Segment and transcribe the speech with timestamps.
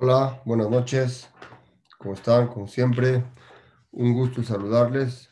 [0.00, 1.28] Hola, buenas noches.
[1.98, 2.46] ¿Cómo están?
[2.46, 3.24] Como siempre,
[3.90, 5.28] un gusto saludarles.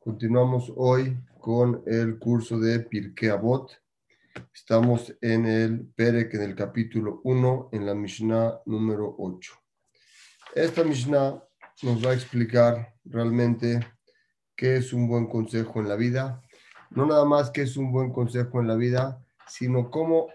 [0.00, 3.70] Continuamos hoy con el curso de Pirkei Avot.
[4.52, 9.52] Estamos en el Perek, en el capítulo 1, en la Mishnah número 8.
[10.56, 11.40] Esta Mishnah
[11.82, 13.78] nos va a explicar realmente
[14.56, 16.42] qué es un buen consejo en la vida.
[16.90, 20.26] No nada más qué es un buen consejo en la vida, sino cómo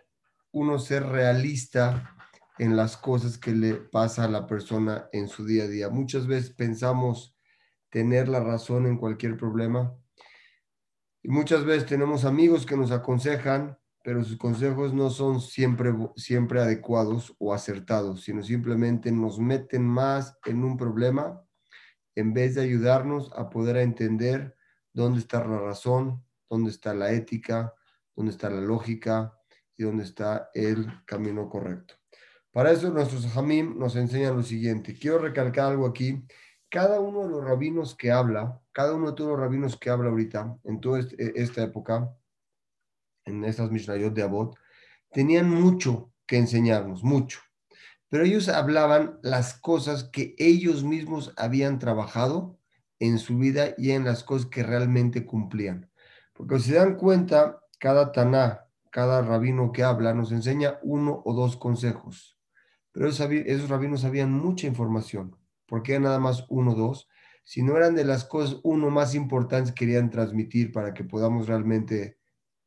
[0.54, 2.15] uno ser realista
[2.58, 5.90] en las cosas que le pasa a la persona en su día a día.
[5.90, 7.36] Muchas veces pensamos
[7.90, 9.96] tener la razón en cualquier problema
[11.26, 16.60] y muchas veces tenemos amigos que nos aconsejan, pero sus consejos no son siempre, siempre
[16.60, 21.42] adecuados o acertados, sino simplemente nos meten más en un problema
[22.14, 24.56] en vez de ayudarnos a poder entender
[24.94, 27.74] dónde está la razón, dónde está la ética,
[28.16, 29.34] dónde está la lógica
[29.76, 31.96] y dónde está el camino correcto.
[32.56, 34.98] Para eso nuestros hamim nos enseñan lo siguiente.
[34.98, 36.26] Quiero recalcar algo aquí.
[36.70, 40.10] Cada uno de los rabinos que habla, cada uno de todos los rabinos que habla
[40.10, 42.16] ahorita, en toda este, esta época,
[43.26, 44.56] en estas Mishnayot de Abot,
[45.12, 47.42] tenían mucho que enseñarnos, mucho.
[48.08, 52.58] Pero ellos hablaban las cosas que ellos mismos habían trabajado
[53.00, 55.92] en su vida y en las cosas que realmente cumplían.
[56.32, 61.34] Porque si se dan cuenta, cada taná, cada rabino que habla nos enseña uno o
[61.34, 62.35] dos consejos
[62.96, 65.36] pero esos, rabinos sabían mucha información,
[65.68, 67.10] porque nada más uno o dos,
[67.44, 71.46] si no eran de las cosas uno más importantes que querían transmitir para que podamos
[71.46, 72.18] realmente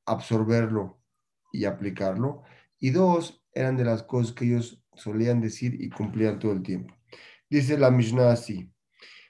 [0.04, 1.00] absorberlo
[1.50, 2.42] y aplicarlo,
[2.78, 6.94] y dos eran de las cosas que ellos solían decir y cumplían todo el tiempo.
[7.48, 8.70] Dice la Mishnah así.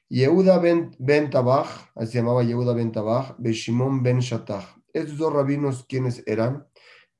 [0.08, 4.66] Yehuda ben, ben Tabach, así se llamaba Yehuda ben Tabach, Beshimon ben Shatach.
[4.92, 6.66] Estos dos rabinos, ¿quiénes eran?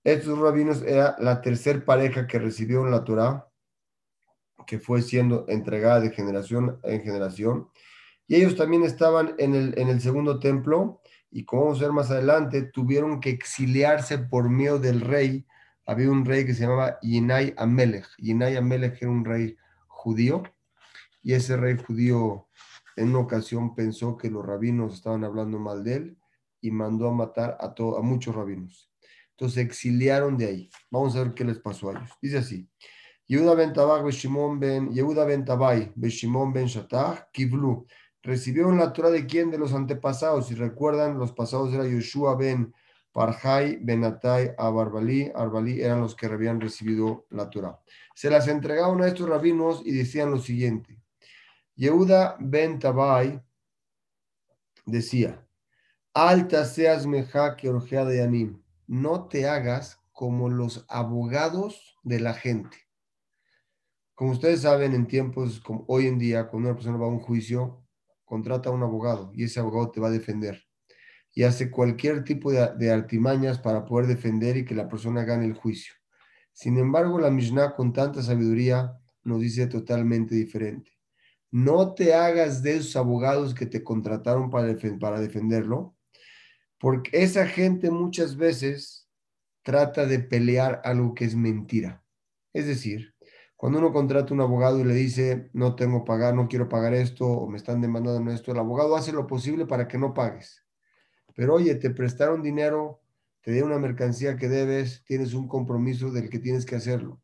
[0.02, 3.47] Estos dos rabinos era la tercera pareja que recibió en la Torah
[4.68, 7.70] que fue siendo entregada de generación en generación.
[8.26, 11.92] Y ellos también estaban en el, en el segundo templo y como vamos a ver
[11.92, 15.46] más adelante, tuvieron que exiliarse por miedo del rey.
[15.86, 18.06] Había un rey que se llamaba Yinay Amelech.
[18.18, 19.56] Yinay Amelech era un rey
[19.86, 20.42] judío
[21.22, 22.46] y ese rey judío
[22.96, 26.18] en una ocasión pensó que los rabinos estaban hablando mal de él
[26.60, 28.92] y mandó a matar a, a muchos rabinos.
[29.30, 30.70] Entonces exiliaron de ahí.
[30.90, 32.10] Vamos a ver qué les pasó a ellos.
[32.20, 32.68] Dice así.
[33.28, 37.86] Yehuda ben Tabach, Beshimon ben, Yehuda ben Tabai, Beshimon ben Shatach, Kivlu.
[38.22, 39.50] ¿Recibieron la Torah de quién?
[39.50, 40.48] De los antepasados.
[40.48, 42.74] Si recuerdan, los pasados era Yoshua ben
[43.12, 45.30] Parjai, Benatai, Abarbali.
[45.34, 47.78] Arbali eran los que habían recibido la Torah.
[48.14, 50.98] Se las entregaron a estos rabinos y decían lo siguiente.
[51.76, 53.42] Yehuda ben Tabai
[54.86, 55.46] decía,
[56.14, 58.62] Alta seas meja que de yanim.
[58.86, 62.87] No te hagas como los abogados de la gente.
[64.18, 67.20] Como ustedes saben, en tiempos como hoy en día, cuando una persona va a un
[67.20, 67.84] juicio,
[68.24, 70.60] contrata a un abogado y ese abogado te va a defender.
[71.32, 75.54] Y hace cualquier tipo de, artimañas para poder defender y que la persona gane el
[75.54, 75.94] juicio.
[76.52, 78.92] Sin embargo, la Mishnah con tanta sabiduría
[79.22, 80.90] nos dice totalmente diferente.
[81.52, 85.96] No te hagas de esos abogados que te contrataron para, para defenderlo,
[86.80, 89.08] porque esa gente muchas veces
[89.62, 92.02] trata de pelear algo que es mentira.
[92.52, 93.14] Es decir,
[93.58, 97.26] cuando uno contrata un abogado y le dice, no tengo pagar, no quiero pagar esto,
[97.26, 100.64] o me están demandando esto, el abogado hace lo posible para que no pagues.
[101.34, 103.00] Pero oye, te prestaron dinero,
[103.40, 107.20] te dieron una mercancía que debes, tienes un compromiso del que tienes que hacerlo.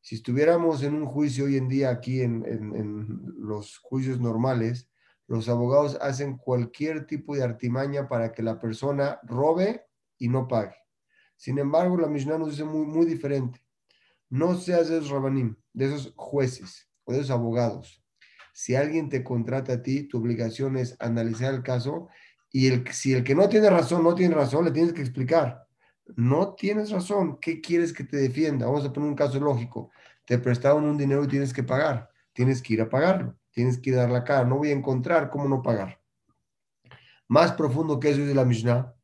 [0.00, 4.90] Si estuviéramos en un juicio hoy en día aquí en, en los juicios normales,
[5.28, 9.86] los abogados hacen cualquier tipo de artimaña para que la persona robe
[10.18, 10.74] y no pague.
[11.36, 13.64] Sin embargo, la Mishnah nos dice muy, muy diferente.
[14.32, 18.02] No seas de esos rabanim, de esos jueces o de esos abogados.
[18.54, 22.08] Si alguien te contrata a ti, tu obligación es analizar el caso
[22.50, 25.66] y el, si el que no tiene razón, no tiene razón, le tienes que explicar.
[26.16, 28.64] No tienes razón, ¿qué quieres que te defienda?
[28.64, 29.90] Vamos a poner un caso lógico.
[30.24, 32.08] Te prestaron un dinero y tienes que pagar.
[32.32, 33.36] Tienes que ir a pagarlo.
[33.50, 34.46] Tienes que ir a dar la cara.
[34.46, 36.00] No voy a encontrar cómo no pagar.
[37.28, 38.94] Más profundo que eso es de la Mishnah.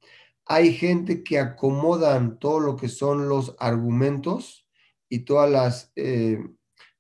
[0.47, 4.65] Hay gente que acomodan todo lo que son los argumentos
[5.09, 6.39] y todas las eh,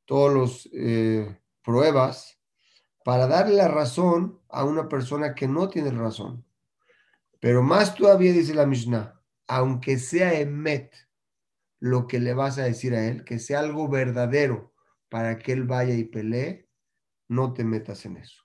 [0.08, 2.40] todos los eh, pruebas
[3.04, 6.46] para darle la razón a una persona que no tiene razón.
[7.40, 10.94] Pero más todavía dice la Mishnah, aunque sea emet
[11.78, 14.72] lo que le vas a decir a él, que sea algo verdadero
[15.10, 16.68] para que él vaya y pelee,
[17.28, 18.44] no te metas en eso.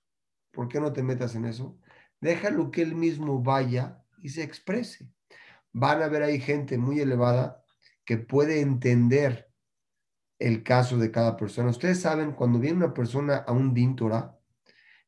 [0.51, 1.79] ¿Por qué no te metas en eso?
[2.19, 5.09] Déjalo que él mismo vaya y se exprese.
[5.71, 7.63] Van a ver ahí gente muy elevada
[8.05, 9.52] que puede entender
[10.43, 11.69] el caso de cada persona.
[11.69, 13.95] Ustedes saben, cuando viene una persona a un din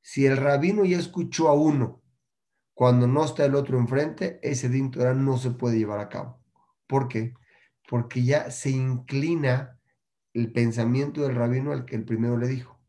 [0.01, 2.01] si el rabino ya escuchó a uno,
[2.73, 6.41] cuando no está el otro enfrente, ese din no se puede llevar a cabo.
[6.87, 7.33] ¿Por qué?
[7.89, 9.77] Porque ya se inclina
[10.33, 12.79] el pensamiento del rabino al que el primero le dijo.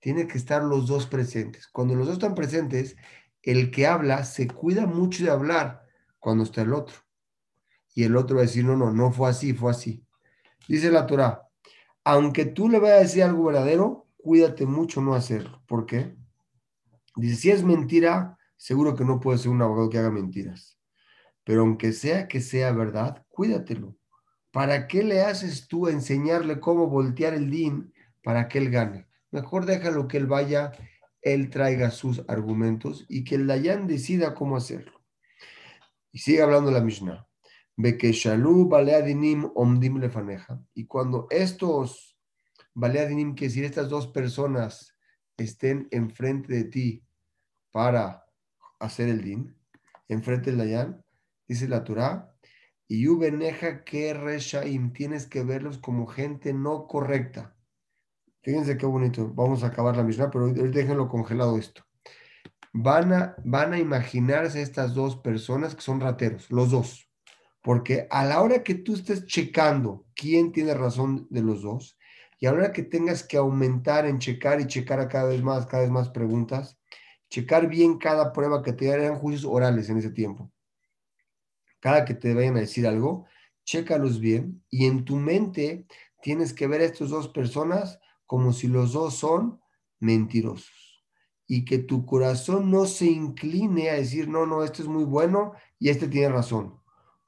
[0.00, 1.68] Tiene que estar los dos presentes.
[1.68, 2.96] Cuando los dos están presentes,
[3.42, 5.84] el que habla se cuida mucho de hablar
[6.18, 6.96] cuando está el otro.
[7.94, 10.03] Y el otro va a decir, no, no, no fue así, fue así.
[10.68, 11.48] Dice la Torah,
[12.04, 15.62] aunque tú le vayas a decir algo verdadero, cuídate mucho no hacerlo.
[15.66, 16.16] ¿Por qué?
[17.16, 20.78] Dice, si es mentira, seguro que no puede ser un abogado que haga mentiras.
[21.44, 23.96] Pero aunque sea que sea verdad, cuídatelo.
[24.50, 29.06] ¿Para qué le haces tú enseñarle cómo voltear el din para que él gane?
[29.30, 30.72] Mejor déjalo que él vaya,
[31.20, 34.92] él traiga sus argumentos y que el Dayan decida cómo hacerlo.
[36.12, 37.26] Y sigue hablando la Mishnah.
[39.54, 40.60] Omdim lefaneja.
[40.74, 42.16] Y cuando estos
[42.74, 44.96] baleadinim, que decir estas dos personas
[45.36, 47.04] estén enfrente de ti
[47.70, 48.24] para
[48.78, 49.56] hacer el din,
[50.08, 51.04] enfrente del Dayan,
[51.48, 52.34] dice la Torah,
[52.86, 54.14] y ubeneja que
[54.92, 57.56] tienes que verlos como gente no correcta.
[58.42, 59.32] Fíjense qué bonito.
[59.34, 61.82] Vamos a acabar la Mishnah, pero déjenlo congelado esto.
[62.72, 67.08] Van a, van a imaginarse estas dos personas que son rateros, los dos.
[67.64, 71.96] Porque a la hora que tú estés checando quién tiene razón de los dos,
[72.38, 75.42] y a la hora que tengas que aumentar en checar y checar a cada vez
[75.42, 76.78] más, cada vez más preguntas,
[77.30, 80.52] checar bien cada prueba que te hagan juicios orales en ese tiempo.
[81.80, 83.24] Cada que te vayan a decir algo,
[83.64, 85.86] chécalos bien y en tu mente
[86.20, 89.58] tienes que ver a estas dos personas como si los dos son
[90.00, 91.02] mentirosos
[91.46, 95.54] y que tu corazón no se incline a decir, no, no, este es muy bueno
[95.78, 96.78] y este tiene razón,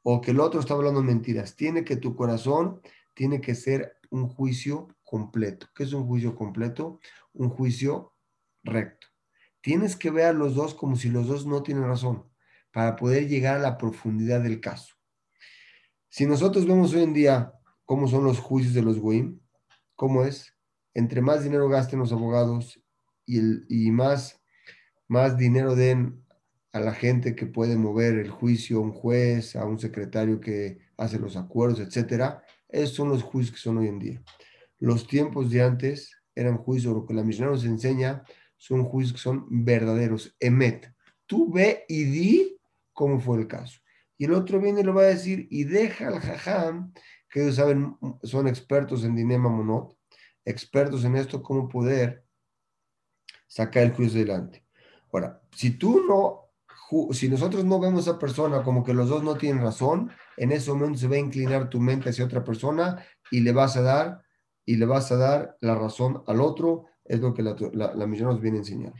[0.09, 1.57] o que el otro está hablando mentiras.
[1.57, 2.81] Tiene que tu corazón,
[3.13, 5.67] tiene que ser un juicio completo.
[5.75, 7.01] ¿Qué es un juicio completo?
[7.33, 8.13] Un juicio
[8.63, 9.09] recto.
[9.61, 12.25] Tienes que ver a los dos como si los dos no tienen razón
[12.71, 14.95] para poder llegar a la profundidad del caso.
[16.09, 17.53] Si nosotros vemos hoy en día
[17.85, 19.41] cómo son los juicios de los Goim,
[19.97, 20.55] cómo es,
[20.95, 22.81] entre más dinero gasten los abogados
[23.27, 24.41] y, más,
[25.09, 26.25] más dinero den
[26.77, 30.79] a la gente que puede mover el juicio, a un juez, a un secretario que
[30.99, 34.23] hace los acuerdos, etcétera, esos son los juicios que son hoy en día.
[34.79, 38.25] Los tiempos de antes eran juicios, lo que la Mishnah nos enseña
[38.59, 40.93] son juicios que son verdaderos, emet.
[41.25, 42.61] Tú ve y di
[42.93, 43.81] cómo fue el caso.
[44.19, 46.93] Y el otro viene y lo va a decir y deja al jajam,
[47.31, 49.97] que ellos saben, son expertos en dinema monot,
[50.45, 52.23] expertos en esto, cómo poder
[53.47, 54.63] sacar el juicio adelante.
[55.11, 56.46] Ahora, si tú no,
[57.13, 60.71] si nosotros no vemos a persona como que los dos no tienen razón, en ese
[60.71, 64.23] momento se va a inclinar tu mente hacia otra persona y le vas a dar,
[64.65, 68.29] y le vas a dar la razón al otro, es lo que la, la, misión
[68.29, 68.95] nos viene a enseñar.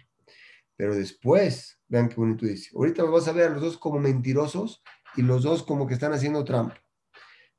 [0.77, 2.71] Pero después, vean qué bonito dice.
[2.75, 4.83] Ahorita vas a ver a los dos como mentirosos
[5.17, 6.83] y los dos como que están haciendo trampa.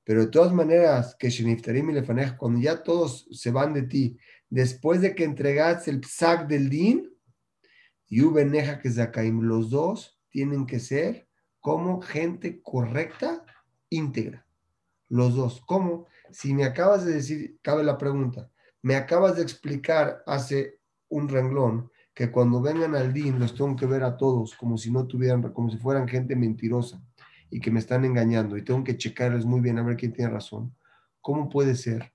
[0.04, 4.18] Pero de todas maneras, que Sheniftarim y Lefanej, cuando ya todos se van de ti,
[4.50, 7.14] después de que entregaste el psak del din,
[8.10, 11.28] y Ubeneja que Zakaim, los dos tienen que ser
[11.60, 13.44] como gente correcta,
[13.90, 14.46] íntegra.
[15.10, 15.64] Los dos.
[15.66, 16.06] ¿Cómo?
[16.30, 18.52] Si me acabas de decir, cabe la pregunta,
[18.84, 20.80] me acabas de explicar hace
[21.10, 24.92] un renglón que cuando vengan al DIN los tengo que ver a todos como si
[24.92, 27.02] no tuvieran, como si fueran gente mentirosa
[27.50, 30.30] y que me están engañando y tengo que checarles muy bien a ver quién tiene
[30.30, 30.76] razón.
[31.20, 32.14] ¿Cómo puede ser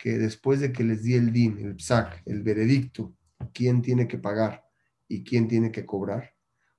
[0.00, 3.12] que después de que les di el DIN, el PSAC, el veredicto,
[3.52, 4.64] quién tiene que pagar
[5.08, 6.35] y quién tiene que cobrar?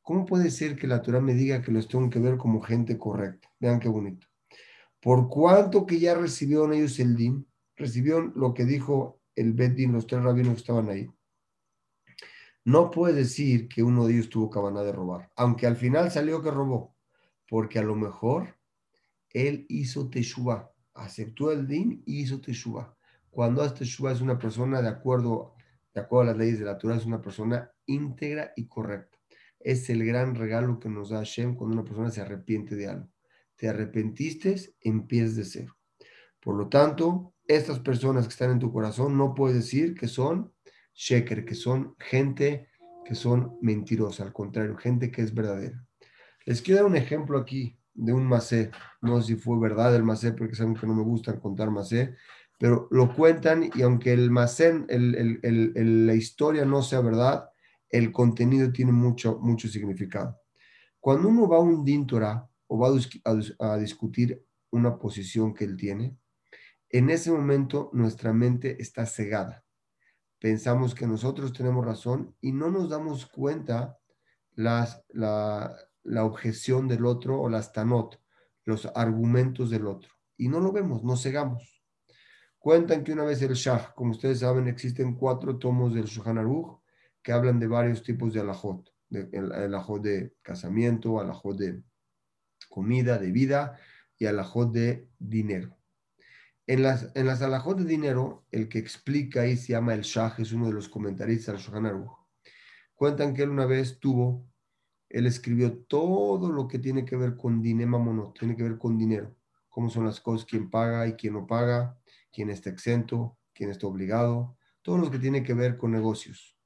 [0.07, 2.97] ¿Cómo puede ser que la Torah me diga que los tengo que ver como gente
[2.97, 3.51] correcta?
[3.59, 4.25] Vean qué bonito.
[5.01, 7.45] Por cuanto que ya recibieron ellos el DIN,
[7.75, 11.09] recibieron lo que dijo el Beddin, los tres rabinos que estaban ahí.
[12.63, 16.41] No puede decir que uno de ellos tuvo cabana de robar, aunque al final salió
[16.41, 16.95] que robó,
[17.49, 18.55] porque a lo mejor
[19.31, 22.95] él hizo teshuva, aceptó el din y hizo teshuva.
[23.29, 25.55] Cuando hace teshuva es una persona de acuerdo,
[25.93, 29.16] de acuerdo a las leyes de la Torah, es una persona íntegra y correcta.
[29.59, 33.09] Es el gran regalo que nos da Hashem cuando una persona se arrepiente de algo
[33.57, 35.77] te arrepentiste, empiezas de cero.
[36.39, 40.53] Por lo tanto, estas personas que están en tu corazón no puedes decir que son
[40.93, 42.69] sheker, que son gente
[43.03, 45.83] que son mentirosa, al contrario, gente que es verdadera.
[46.45, 48.69] Les quiero dar un ejemplo aquí de un macé.
[49.01, 52.15] No sé si fue verdad el macé, porque saben que no me gusta contar macé,
[52.59, 57.49] pero lo cuentan y aunque el macé, la historia no sea verdad,
[57.89, 60.39] el contenido tiene mucho, mucho significado.
[60.99, 62.89] Cuando uno va a un dintora, o va
[63.59, 66.17] a, discutir una posición que él tiene,
[66.89, 69.63] en ese momento nuestra mente está cegada.
[70.39, 73.97] Pensamos que nosotros tenemos razón y no nos damos cuenta
[74.53, 78.21] las, la, la objeción del otro o las tanot,
[78.65, 80.11] los argumentos del otro.
[80.37, 81.83] Y no lo vemos, nos cegamos.
[82.59, 86.37] Cuentan que una vez el Shah, como ustedes saben, existen cuatro tomos del Shulchan
[87.27, 88.89] que hablan de varios tipos de alajot.
[89.09, 91.83] De, el, alajot de casamiento, alajot de
[92.69, 93.77] comida, de vida
[94.17, 95.77] y alajot de dinero.
[96.67, 100.35] En las, en las alajot de dinero, el que explica ahí se llama el Shah,
[100.37, 102.17] es uno de los comentaristas del Shulchan Aruch.
[102.95, 104.47] Cuentan que él una vez tuvo,
[105.09, 108.97] él escribió todo lo que tiene que ver con dinema mono, tiene que ver con
[108.97, 109.35] dinero,
[109.67, 111.99] cómo son las cosas, quién paga y quién no paga,
[112.31, 116.56] quién está exento, quién está obligado, todo lo que tiene que ver con negocios.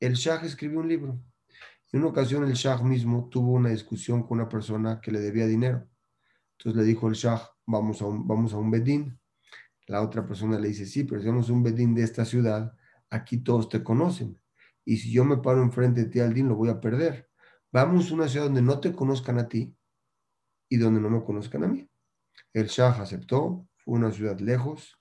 [0.00, 1.22] El Shah escribió un libro.
[1.92, 5.46] En una ocasión el Shah mismo tuvo una discusión con una persona que le debía
[5.46, 5.86] dinero.
[6.56, 9.20] Entonces le dijo el Shah, vamos a un, vamos a un bedín.
[9.86, 12.72] La otra persona le dice, sí, pero si vamos un bedín de esta ciudad,
[13.10, 14.40] aquí todos te conocen.
[14.86, 17.28] Y si yo me paro enfrente de ti al din, lo voy a perder.
[17.70, 19.76] Vamos a una ciudad donde no te conozcan a ti
[20.70, 21.86] y donde no me conozcan a mí.
[22.54, 24.98] El Shah aceptó, fue una ciudad lejos.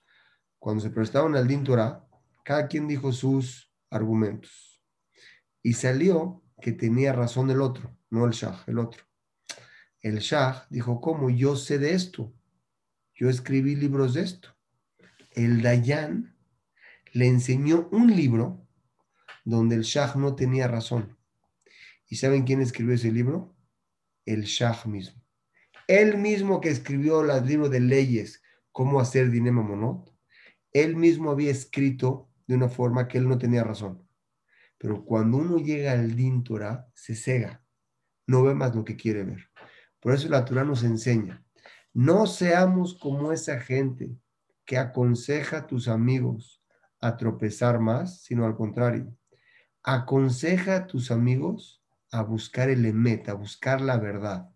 [0.60, 2.06] Cuando se prestaron al din Torah,
[2.44, 4.69] cada quien dijo sus argumentos.
[5.62, 9.04] Y salió que tenía razón el otro, no el Shah, el otro.
[10.02, 11.30] El Shah dijo, ¿cómo?
[11.30, 12.34] Yo sé de esto.
[13.14, 14.60] Yo escribí libros de esto
[15.40, 16.36] el Dayan
[17.14, 18.68] le enseñó un libro
[19.46, 21.18] donde el Shah no tenía razón.
[22.08, 23.56] ¿Y saben quién escribió ese libro?
[24.26, 25.24] El Shah mismo.
[25.88, 30.14] Él mismo que escribió el libro de leyes, cómo hacer dinero monot,
[30.72, 34.08] él mismo había escrito de una forma que él no tenía razón.
[34.80, 37.64] Pero cuando uno llega al Din Torah, se cega,
[38.26, 39.52] no ve más lo que quiere ver.
[40.00, 41.44] Por eso la Torah nos enseña,
[41.94, 44.16] no seamos como esa gente
[44.66, 46.64] que aconseja a tus amigos
[47.02, 49.16] a tropezar más, sino al contrario.
[49.84, 54.50] Aconseja a tus amigos a buscar el emet, a buscar la verdad.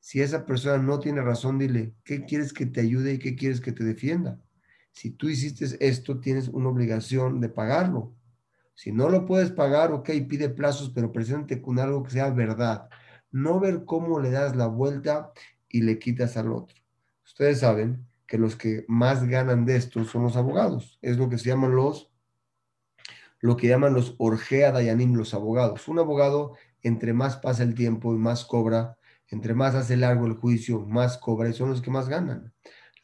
[0.00, 3.60] Si esa persona no tiene razón, dile, ¿qué quieres que te ayude y qué quieres
[3.60, 4.40] que te defienda?
[4.90, 8.14] Si tú hiciste esto, tienes una obligación de pagarlo.
[8.82, 12.88] Si no lo puedes pagar, ok, pide plazos, pero presente con algo que sea verdad.
[13.30, 15.30] No ver cómo le das la vuelta
[15.68, 16.76] y le quitas al otro.
[17.24, 20.98] Ustedes saben que los que más ganan de esto son los abogados.
[21.00, 22.10] Es lo que se llaman los,
[23.38, 25.86] lo que llaman los Orgea Dayanim, los abogados.
[25.86, 28.98] Un abogado, entre más pasa el tiempo y más cobra,
[29.28, 32.52] entre más hace largo el juicio, más cobra y son los que más ganan.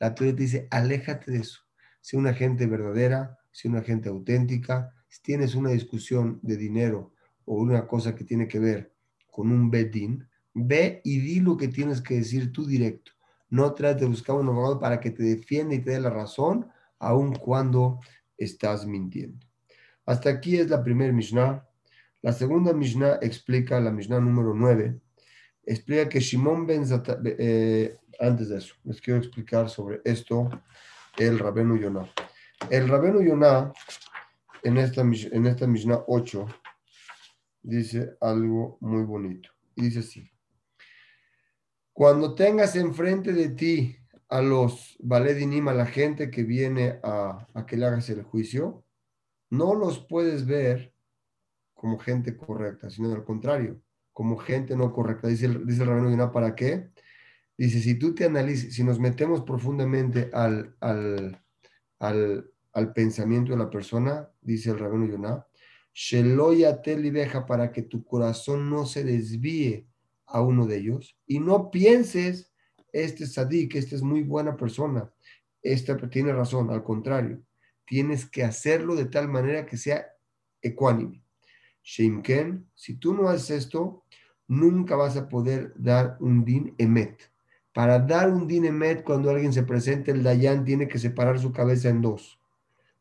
[0.00, 1.60] La teoría te dice, aléjate de eso.
[2.00, 4.92] Sé una gente verdadera, sé una gente auténtica.
[5.22, 7.12] Tienes una discusión de dinero
[7.44, 8.92] o una cosa que tiene que ver
[9.30, 13.12] con un bedín, ve y di lo que tienes que decir tú directo.
[13.50, 16.68] No trates de buscar un abogado para que te defienda y te dé la razón,
[16.98, 18.00] aun cuando
[18.36, 19.46] estás mintiendo.
[20.04, 21.64] Hasta aquí es la primera Mishnah.
[22.22, 24.98] La segunda Mishnah explica, la Mishnah número 9,
[25.64, 30.48] explica que Shimon ben Zata, eh, antes de eso, les quiero explicar sobre esto,
[31.16, 32.10] el Rabenu Yonah.
[32.70, 33.72] El Rabenu Yonah,
[34.62, 36.46] en esta, en esta Mishnah 8,
[37.62, 39.50] dice algo muy bonito.
[39.76, 40.30] Dice así.
[41.92, 43.96] Cuando tengas enfrente de ti
[44.28, 48.84] a los valedinim, a la gente que viene a, que le hagas el juicio,
[49.50, 50.94] no los puedes ver
[51.74, 53.80] como gente correcta, sino al contrario,
[54.12, 55.28] como gente no correcta.
[55.28, 56.90] Dice el, dice el Rabino ¿para qué?
[57.56, 61.42] Dice, si tú te analizas, si nos metemos profundamente al, al,
[61.98, 62.52] al,
[62.92, 65.46] pensamiento de la persona, dice el Rabino Yonah,
[65.92, 66.96] Sheloya te
[67.46, 69.86] para que tu corazón no se desvíe
[70.26, 72.52] a uno de ellos y no pienses,
[72.92, 75.10] este es sadik, este es muy buena persona,
[75.62, 77.42] este tiene razón, al contrario,
[77.84, 80.06] tienes que hacerlo de tal manera que sea
[80.62, 81.24] ecuánime.
[81.82, 84.04] Shimken, si tú no haces esto,
[84.46, 87.32] nunca vas a poder dar un din emet.
[87.72, 91.52] Para dar un din emet, cuando alguien se presente, el dayan tiene que separar su
[91.52, 92.37] cabeza en dos.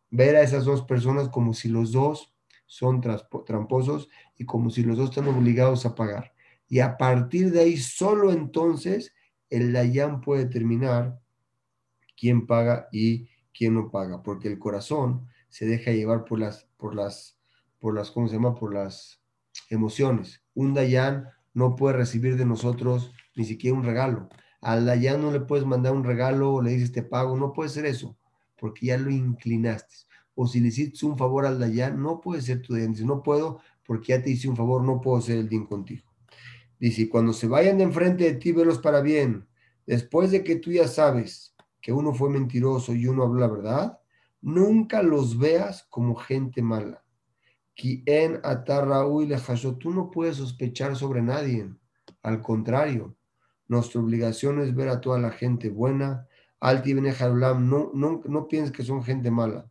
[0.09, 2.33] Ver a esas dos personas como si los dos
[2.65, 6.33] son tramposos y como si los dos están obligados a pagar.
[6.67, 9.13] Y a partir de ahí, solo entonces,
[9.49, 11.19] el Dayan puede determinar
[12.17, 16.93] quién paga y quién no paga, porque el corazón se deja llevar por las, por
[16.93, 17.39] las,
[17.79, 18.55] por las, ¿cómo se llama?
[18.55, 19.21] Por las
[19.69, 20.43] emociones.
[20.53, 24.29] Un Dayan no puede recibir de nosotros ni siquiera un regalo.
[24.61, 27.69] Al Dayan no le puedes mandar un regalo o le dices te pago, no puede
[27.69, 28.17] ser eso,
[28.59, 29.95] porque ya lo inclinaste.
[30.35, 32.93] O si le hiciste un favor al Dayan, no puede ser tu Dayan.
[33.05, 36.03] no puedo porque ya te hice un favor, no puedo ser el din contigo.
[36.79, 39.47] Dice, cuando se vayan de enfrente de ti, velos para bien.
[39.85, 43.99] Después de que tú ya sabes que uno fue mentiroso y uno habló la verdad,
[44.41, 47.03] nunca los veas como gente mala.
[47.75, 48.03] Quien
[49.79, 51.69] Tú no puedes sospechar sobre nadie.
[52.21, 53.15] Al contrario,
[53.67, 56.26] nuestra obligación es ver a toda la gente buena.
[56.59, 59.69] Alti no, no, no pienses que son gente mala.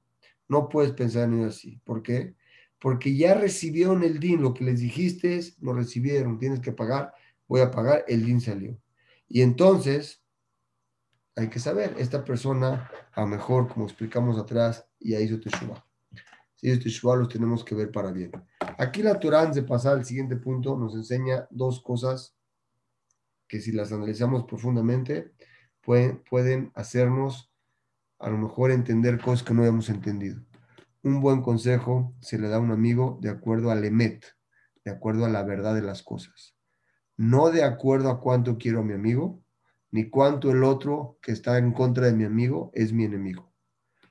[0.48, 1.80] No puedes pensar en ellos así.
[1.84, 2.36] ¿Por qué?
[2.78, 4.42] Porque ya recibieron el DIN.
[4.42, 7.12] Lo que les dijiste es, lo recibieron, tienes que pagar.
[7.48, 8.78] Voy a pagar, el DIN salió.
[9.28, 10.22] Y entonces,
[11.34, 15.84] hay que saber, esta persona, a mejor, como explicamos atrás, ya hizo Teshuvah.
[16.54, 18.30] Si hizo Teshuvah, los tenemos que ver para bien.
[18.78, 22.36] Aquí la Torah, de pasar al siguiente punto, nos enseña dos cosas
[23.48, 25.32] que si las analizamos profundamente,
[25.86, 27.52] pueden, hacernos
[28.18, 30.42] a lo mejor entender cosas que no habíamos entendido.
[31.02, 34.24] Un buen consejo se le da a un amigo de acuerdo al emet,
[34.84, 36.56] de acuerdo a la verdad de las cosas.
[37.16, 39.42] No de acuerdo a cuánto quiero a mi amigo,
[39.92, 43.52] ni cuánto el otro que está en contra de mi amigo es mi enemigo.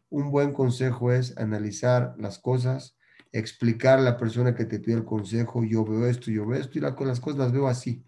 [0.10, 2.98] Un buen consejo es analizar las cosas,
[3.34, 6.78] explicar a la persona que te pide el consejo, yo veo esto, yo veo esto,
[6.78, 8.06] y las cosas las veo así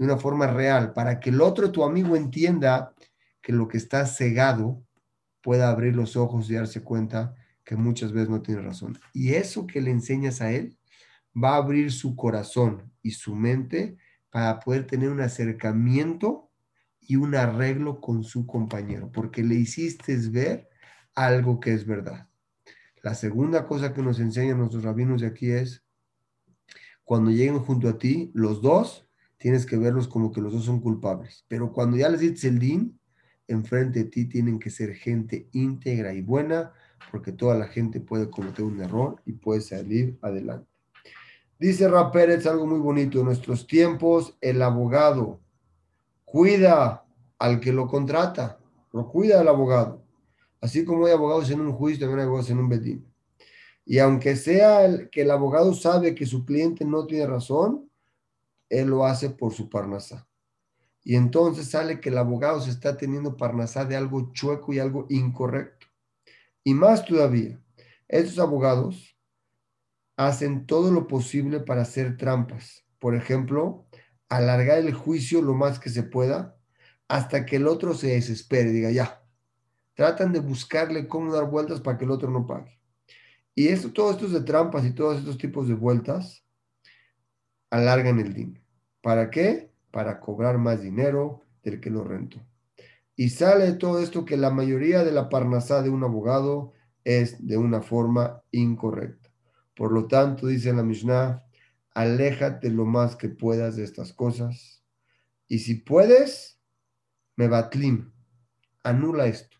[0.00, 2.94] de una forma real, para que el otro, tu amigo, entienda
[3.42, 4.82] que lo que está cegado
[5.42, 8.98] pueda abrir los ojos y darse cuenta que muchas veces no tiene razón.
[9.12, 10.78] Y eso que le enseñas a él
[11.36, 13.98] va a abrir su corazón y su mente
[14.30, 16.50] para poder tener un acercamiento
[17.02, 20.70] y un arreglo con su compañero, porque le hiciste ver
[21.14, 22.26] algo que es verdad.
[23.02, 25.84] La segunda cosa que nos enseñan nuestros rabinos de aquí es,
[27.04, 29.09] cuando lleguen junto a ti, los dos
[29.40, 31.46] tienes que verlos como que los dos son culpables.
[31.48, 33.00] Pero cuando ya les dices el din,
[33.48, 36.72] enfrente de ti tienen que ser gente íntegra y buena,
[37.10, 40.68] porque toda la gente puede cometer un error y puede salir adelante.
[41.58, 43.20] Dice Rapérez algo muy bonito.
[43.20, 45.40] En nuestros tiempos, el abogado
[46.26, 47.06] cuida
[47.38, 48.58] al que lo contrata,
[48.92, 50.04] lo cuida al abogado.
[50.60, 53.06] Así como hay abogados en un juicio, también hay abogados en un bedín.
[53.86, 57.89] Y aunque sea el, que el abogado sabe que su cliente no tiene razón,
[58.70, 60.26] él lo hace por su parnasá.
[61.02, 65.06] Y entonces sale que el abogado se está teniendo parnasá de algo chueco y algo
[65.10, 65.86] incorrecto.
[66.62, 67.60] Y más todavía,
[68.08, 69.16] estos abogados
[70.16, 72.84] hacen todo lo posible para hacer trampas.
[72.98, 73.86] Por ejemplo,
[74.28, 76.56] alargar el juicio lo más que se pueda
[77.08, 79.24] hasta que el otro se desespere, diga ya.
[79.94, 82.78] Tratan de buscarle cómo dar vueltas para que el otro no pague.
[83.54, 86.44] Y esto, todos estos de trampas y todos estos tipos de vueltas
[87.70, 88.59] alargan el dinero.
[89.00, 89.70] ¿Para qué?
[89.90, 92.38] Para cobrar más dinero del que lo rentó.
[93.16, 96.72] Y sale todo esto que la mayoría de la parnasá de un abogado
[97.04, 99.30] es de una forma incorrecta.
[99.74, 101.42] Por lo tanto, dice la Mishnah,
[101.94, 104.82] aléjate lo más que puedas de estas cosas.
[105.48, 106.58] Y si puedes,
[107.36, 108.12] me batlim,
[108.82, 109.56] anula esto.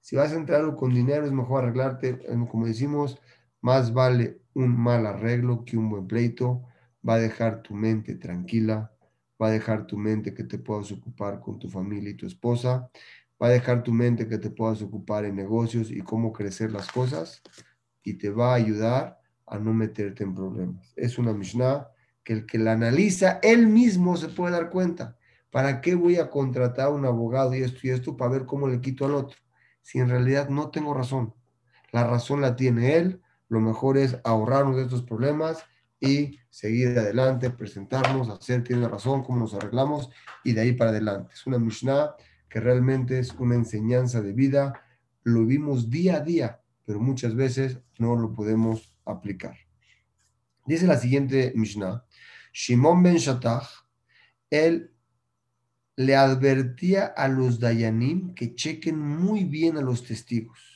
[0.00, 2.18] Si vas a entrar con dinero, es mejor arreglarte,
[2.50, 3.20] como decimos,
[3.60, 6.62] más vale un mal arreglo que un buen pleito
[7.06, 8.92] va a dejar tu mente tranquila,
[9.40, 12.90] va a dejar tu mente que te puedas ocupar con tu familia y tu esposa,
[13.42, 16.90] va a dejar tu mente que te puedas ocupar en negocios y cómo crecer las
[16.90, 17.42] cosas
[18.04, 20.92] y te va a ayudar a no meterte en problemas.
[20.96, 21.88] Es una Mishnah
[22.22, 25.16] que el que la analiza, él mismo se puede dar cuenta.
[25.50, 28.68] ¿Para qué voy a contratar a un abogado y esto y esto para ver cómo
[28.68, 29.36] le quito al otro?
[29.82, 31.34] Si en realidad no tengo razón.
[31.90, 33.20] La razón la tiene él.
[33.48, 35.66] Lo mejor es ahorrarnos de estos problemas
[36.02, 40.10] y seguir adelante, presentarnos, hacer, tiene razón, cómo nos arreglamos
[40.42, 41.32] y de ahí para adelante.
[41.32, 42.16] Es una Mishnah
[42.48, 44.82] que realmente es una enseñanza de vida,
[45.22, 49.56] lo vimos día a día, pero muchas veces no lo podemos aplicar.
[50.66, 52.04] Dice la siguiente Mishnah,
[52.52, 53.68] Shimon ben Shatach,
[54.50, 54.92] él
[55.94, 60.71] le advertía a los Dayanim que chequen muy bien a los testigos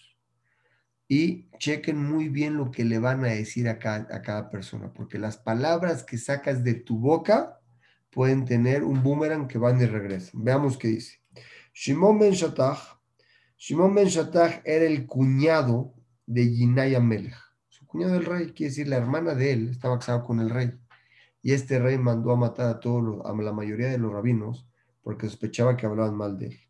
[1.08, 4.92] y chequen muy bien lo que le van a decir a cada, a cada persona,
[4.92, 7.60] porque las palabras que sacas de tu boca
[8.10, 10.42] pueden tener un boomerang que van y regresan.
[10.42, 11.20] Veamos qué dice.
[11.72, 12.98] Shimon ben Shatach,
[13.56, 15.94] Shimon ben Shatach era el cuñado
[16.26, 17.36] de Yinaya Melech.
[17.68, 20.72] Su cuñado del rey, quiere decir la hermana de él, estaba casado con el rey.
[21.42, 24.66] Y este rey mandó a matar a todos a la mayoría de los rabinos
[25.02, 26.65] porque sospechaba que hablaban mal de él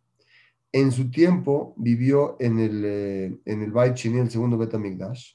[0.76, 5.32] en su tiempo vivió en el, eh, en el Bait en el segundo Betamigdash,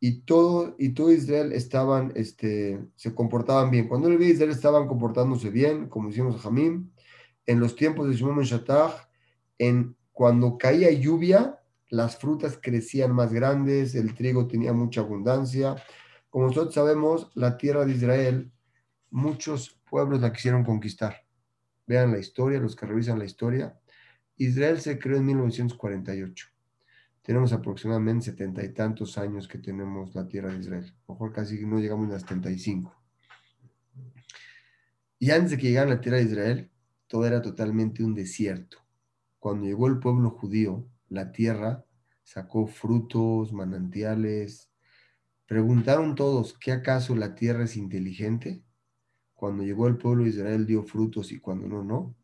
[0.00, 3.86] y todo, y todo Israel estaban, este, se comportaban bien.
[3.86, 6.90] Cuando el Israel estaban comportándose bien, como hicimos a Jamim,
[7.46, 9.08] en los tiempos de Shimon Shatach,
[9.58, 15.76] en, cuando caía lluvia, las frutas crecían más grandes, el trigo tenía mucha abundancia.
[16.30, 18.50] Como nosotros sabemos, la tierra de Israel,
[19.10, 21.24] muchos pueblos la quisieron conquistar.
[21.86, 23.78] Vean la historia, los que revisan la historia,
[24.38, 26.46] Israel se creó en 1948.
[27.22, 30.84] Tenemos aproximadamente setenta y tantos años que tenemos la tierra de Israel.
[30.84, 32.94] A lo mejor casi no llegamos a las 75.
[35.18, 36.70] Y antes de que llegara la tierra de Israel,
[37.08, 38.78] todo era totalmente un desierto.
[39.38, 41.84] Cuando llegó el pueblo judío, la tierra
[42.22, 44.70] sacó frutos, manantiales.
[45.46, 48.62] Preguntaron todos, ¿qué acaso la tierra es inteligente?
[49.34, 52.14] Cuando llegó el pueblo de Israel dio frutos y cuando no, no.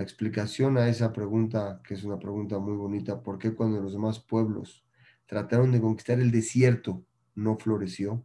[0.00, 3.92] La explicación a esa pregunta, que es una pregunta muy bonita, ¿por qué cuando los
[3.92, 4.82] demás pueblos
[5.26, 8.24] trataron de conquistar el desierto no floreció?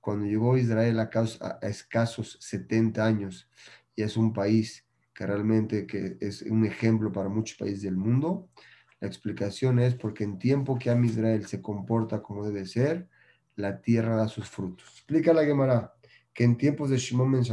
[0.00, 3.50] Cuando llegó Israel a, a escasos 70 años
[3.96, 8.48] y es un país que realmente que es un ejemplo para muchos países del mundo,
[9.00, 13.08] la explicación es porque en tiempo que Am Israel se comporta como debe ser,
[13.56, 14.86] la tierra da sus frutos.
[14.92, 15.92] Explica la Gemara
[16.32, 17.44] que en tiempos de Shimon Ben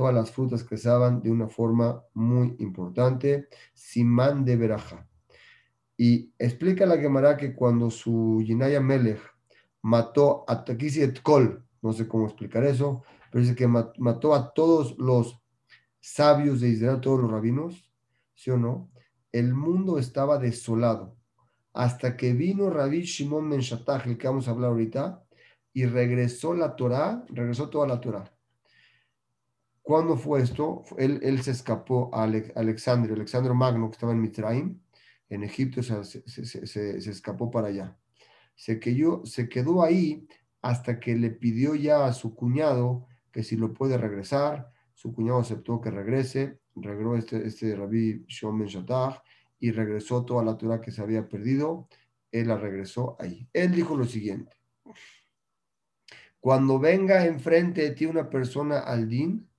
[0.00, 5.06] todas las frutas crecían de una forma muy importante, simán de veraja.
[5.94, 9.20] Y explica la Gemara que cuando su Yinaya Melech
[9.82, 14.96] mató a Takisi Etkol, no sé cómo explicar eso, pero dice que mató a todos
[14.96, 15.38] los
[16.00, 17.92] sabios de Israel, todos los rabinos,
[18.34, 18.90] ¿sí o no?
[19.32, 21.14] El mundo estaba desolado
[21.74, 25.22] hasta que vino Rabbi Shimon Ben el que vamos a hablar ahorita,
[25.74, 28.24] y regresó la Torah, regresó toda la Torah.
[29.82, 30.82] ¿Cuándo fue esto?
[30.98, 34.80] Él, se escapó a Alexandria, Alexandro Magno, que estaba en Mitraim,
[35.28, 37.98] en Egipto, se, escapó para allá.
[38.54, 40.26] Se quedó, se quedó ahí
[40.60, 44.70] hasta que le pidió ya a su cuñado que si lo puede regresar.
[44.94, 48.66] Su cuñado aceptó que regrese, regresó este, este rabí Shom
[49.60, 51.88] y regresó toda la Torah que se había perdido.
[52.30, 53.48] Él la regresó ahí.
[53.52, 54.56] Él dijo lo siguiente.
[56.38, 59.49] Cuando venga enfrente de ti una persona al din,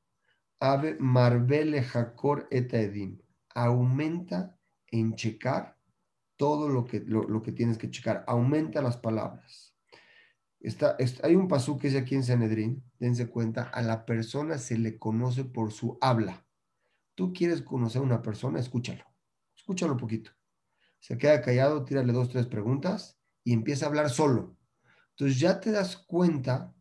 [0.62, 3.20] Ave Marbele Jacor Edim.
[3.54, 5.76] Aumenta en checar
[6.38, 8.24] todo lo que, lo, que tienes que checar.
[8.28, 9.76] Aumenta las palabras.
[10.60, 12.84] Está, hay un pasú que es aquí en Sanedrín.
[13.00, 16.46] Dense cuenta, a la persona se le conoce por su habla.
[17.16, 19.04] Tú quieres conocer a una persona, escúchalo.
[19.56, 20.32] Escúchalo un poquito.
[21.00, 24.56] Se queda callado, tírale dos, tres preguntas y empieza a hablar solo.
[25.12, 26.76] Entonces ya te das cuenta,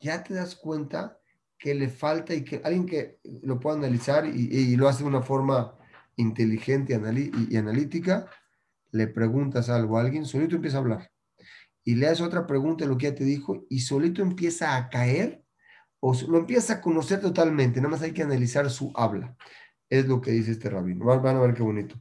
[0.00, 1.19] ya te das cuenta
[1.60, 5.20] que le falta y que alguien que lo pueda analizar y, lo hace de una
[5.20, 5.76] forma
[6.16, 6.98] inteligente
[7.50, 8.26] y, analítica,
[8.92, 11.12] le preguntas algo a alguien, solito empieza a hablar.
[11.84, 14.88] Y le haces otra pregunta de lo que ya te dijo y solito empieza a
[14.88, 15.44] caer
[16.00, 17.78] o lo empieza a conocer totalmente.
[17.78, 19.36] Nada más hay que analizar su habla.
[19.90, 21.04] Es lo que dice este rabino.
[21.04, 22.00] Van a ver qué bonito.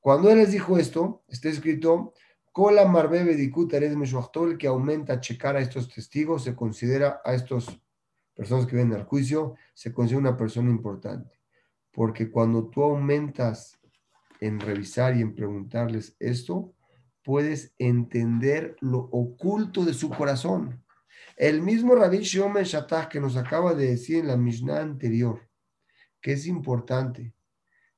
[0.00, 2.14] Cuando él les dijo esto, está escrito,
[2.50, 7.82] Kola Marbebe el que aumenta a checar a estos testigos, se considera a estos
[8.36, 11.40] personas que vienen al juicio, se considera una persona importante.
[11.90, 13.80] Porque cuando tú aumentas
[14.40, 16.74] en revisar y en preguntarles esto,
[17.24, 20.84] puedes entender lo oculto de su corazón.
[21.36, 25.48] El mismo Rabbi Shiomen Shatach que nos acaba de decir en la Mishnah anterior,
[26.20, 27.34] que es importante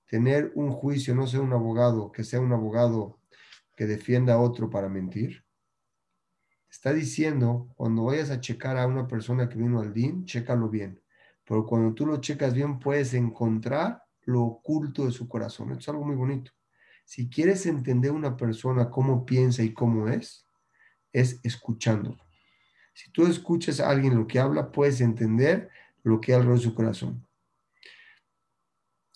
[0.06, 3.20] tener un juicio, no ser un abogado, que sea un abogado
[3.76, 5.44] que defienda a otro para mentir,
[6.70, 11.00] Está diciendo, cuando vayas a checar a una persona que vino al DIN, chécalo bien.
[11.44, 15.70] Pero cuando tú lo checas bien, puedes encontrar lo oculto de su corazón.
[15.70, 16.52] Esto es algo muy bonito.
[17.06, 20.46] Si quieres entender una persona cómo piensa y cómo es,
[21.10, 22.22] es escuchándolo.
[22.92, 25.70] Si tú escuchas a alguien lo que habla, puedes entender
[26.02, 27.26] lo que hay alrededor de su corazón.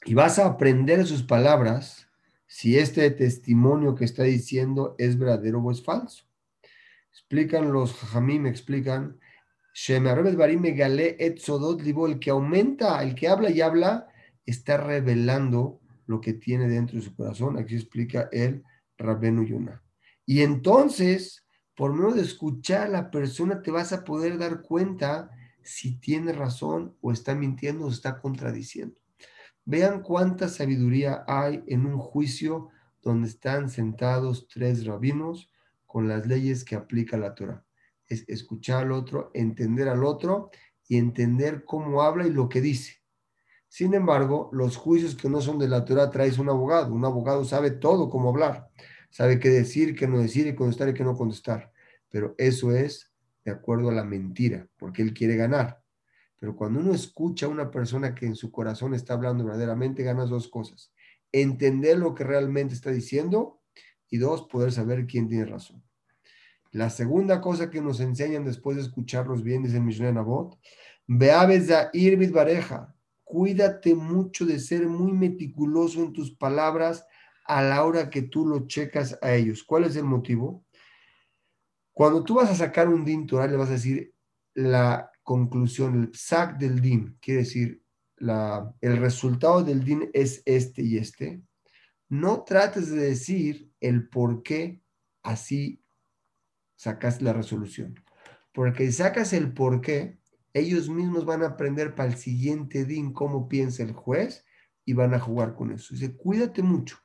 [0.06, 2.08] Y vas a aprender sus palabras
[2.46, 6.24] si este testimonio que está diciendo es verdadero o es falso.
[7.12, 9.18] Explican los me explican,
[12.06, 14.08] el que aumenta, el que habla y habla,
[14.46, 17.58] está revelando lo que tiene dentro de su corazón.
[17.58, 18.62] Aquí explica el
[18.98, 19.82] Rabenu Yuna.
[20.24, 25.30] Y entonces, por medio de escuchar a la persona, te vas a poder dar cuenta
[25.62, 28.98] si tiene razón o está mintiendo o está contradiciendo.
[29.64, 32.68] Vean cuánta sabiduría hay en un juicio
[33.00, 35.51] donde están sentados tres rabinos
[35.92, 37.66] con las leyes que aplica la Torah.
[38.06, 40.50] Es escuchar al otro, entender al otro
[40.88, 43.02] y entender cómo habla y lo que dice.
[43.68, 46.94] Sin embargo, los juicios que no son de la Torah traes un abogado.
[46.94, 48.70] Un abogado sabe todo cómo hablar,
[49.10, 51.70] sabe qué decir, qué no decir y contestar y qué no contestar.
[52.08, 53.12] Pero eso es
[53.44, 55.82] de acuerdo a la mentira, porque él quiere ganar.
[56.38, 60.30] Pero cuando uno escucha a una persona que en su corazón está hablando verdaderamente, ganas
[60.30, 60.90] dos cosas.
[61.32, 63.61] Entender lo que realmente está diciendo
[64.12, 65.82] y dos, poder saber quién tiene razón.
[66.70, 70.58] La segunda cosa que nos enseñan después de escucharlos bien, dice Mishnah Nabot,
[71.06, 72.94] Beaves a Irvid Bareja,
[73.24, 77.06] cuídate mucho de ser muy meticuloso en tus palabras
[77.46, 79.64] a la hora que tú lo checas a ellos.
[79.64, 80.62] ¿Cuál es el motivo?
[81.94, 84.14] Cuando tú vas a sacar un din Torah, le vas a decir
[84.54, 87.82] la conclusión, el psak del din, quiere decir
[88.16, 91.40] la, el resultado del din es este y este.
[92.12, 94.82] No trates de decir el por qué
[95.22, 95.82] así
[96.76, 97.94] sacas la resolución.
[98.52, 100.18] Porque si sacas el por qué,
[100.52, 104.44] ellos mismos van a aprender para el siguiente din cómo piensa el juez
[104.84, 105.94] y van a jugar con eso.
[105.94, 106.98] Dice, cuídate mucho,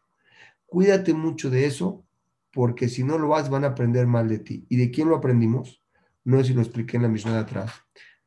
[0.65, 2.06] cuídate mucho de eso,
[2.52, 4.65] porque si no lo vas, van a aprender mal de ti.
[4.67, 5.82] ¿Y de quién lo aprendimos?
[6.26, 7.72] No sé si lo expliqué en la misión de atrás.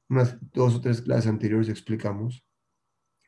[0.08, 2.42] Unas dos o tres clases anteriores explicamos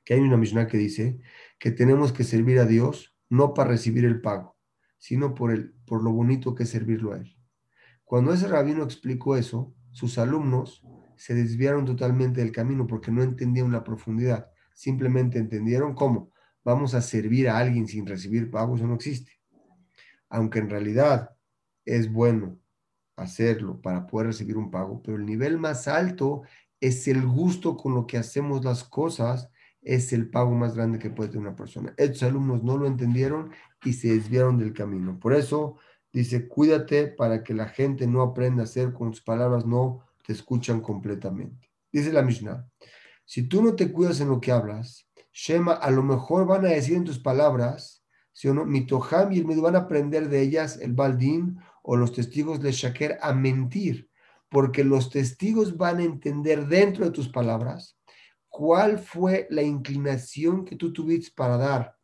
[0.06, 1.20] que hay una misión que dice
[1.58, 4.58] que tenemos que servir a Dios no para recibir el pago,
[4.98, 7.34] sino por, el, por lo bonito que es servirlo a Él.
[8.04, 10.84] Cuando ese rabino explicó eso, sus alumnos
[11.16, 14.50] se desviaron totalmente del camino porque no entendían la profundidad.
[14.74, 16.30] Simplemente entendieron cómo
[16.62, 19.32] vamos a servir a alguien sin recibir pago, eso no existe.
[20.28, 21.30] Aunque en realidad
[21.86, 22.58] es bueno
[23.16, 26.42] hacerlo para poder recibir un pago, pero el nivel más alto
[26.80, 29.48] es el gusto con lo que hacemos las cosas,
[29.82, 31.92] es el pago más grande que puede tener una persona.
[31.96, 33.50] Estos alumnos no lo entendieron
[33.84, 35.18] y se desviaron del camino.
[35.18, 35.76] Por eso
[36.12, 40.32] dice, cuídate para que la gente no aprenda a hacer con sus palabras, no te
[40.32, 41.70] escuchan completamente.
[41.90, 42.66] Dice la Mishnah,
[43.24, 46.70] si tú no te cuidas en lo que hablas, Shema, a lo mejor van a
[46.70, 50.78] decir en tus palabras, si o no, Mitoham y el van a aprender de ellas
[50.80, 54.08] el Baldín o los testigos de Shaker a mentir,
[54.48, 57.96] porque los testigos van a entender dentro de tus palabras
[58.52, 61.96] cuál fue la inclinación que tú tuviste para dar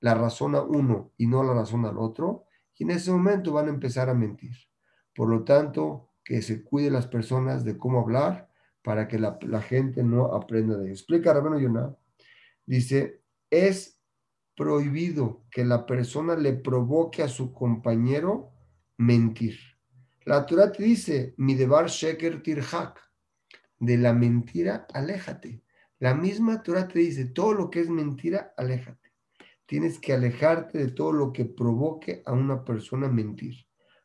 [0.00, 3.66] la razón a uno y no la razón al otro, y en ese momento van
[3.66, 4.56] a empezar a mentir.
[5.14, 8.50] Por lo tanto, que se cuide las personas de cómo hablar
[8.82, 10.92] para que la, gente no aprenda de ello.
[10.92, 11.94] Explica Rabino Yonah.
[12.64, 14.00] Dice, es
[14.56, 18.50] prohibido que la persona le provoque a su compañero
[18.96, 19.58] mentir.
[20.24, 22.98] La Torah te dice, mi debar sheker tirhak,
[23.78, 25.61] de la mentira, aléjate.
[26.02, 29.12] La misma Torah te dice, todo lo que es mentira, aléjate.
[29.66, 33.54] Tienes que alejarte de todo lo que provoque a una persona mentir.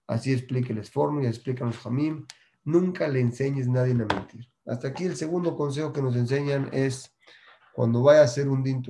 [0.06, 2.28] Así explica el esformo y explica los jamim.
[2.66, 4.48] Nunca le enseñes a nadie a mentir.
[4.68, 7.18] Hasta aquí el segundo consejo que nos enseñan es,
[7.74, 8.84] cuando vaya a hacer un din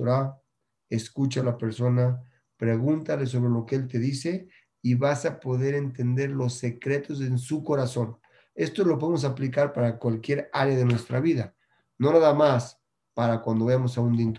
[0.90, 2.22] escucha a la persona,
[2.58, 4.50] pregúntale sobre lo que él te dice
[4.82, 8.18] y vas a poder entender los secretos en su corazón.
[8.54, 11.54] Esto lo podemos aplicar para cualquier área de nuestra vida,
[11.96, 12.77] no nada más
[13.18, 14.32] para cuando vayamos a un din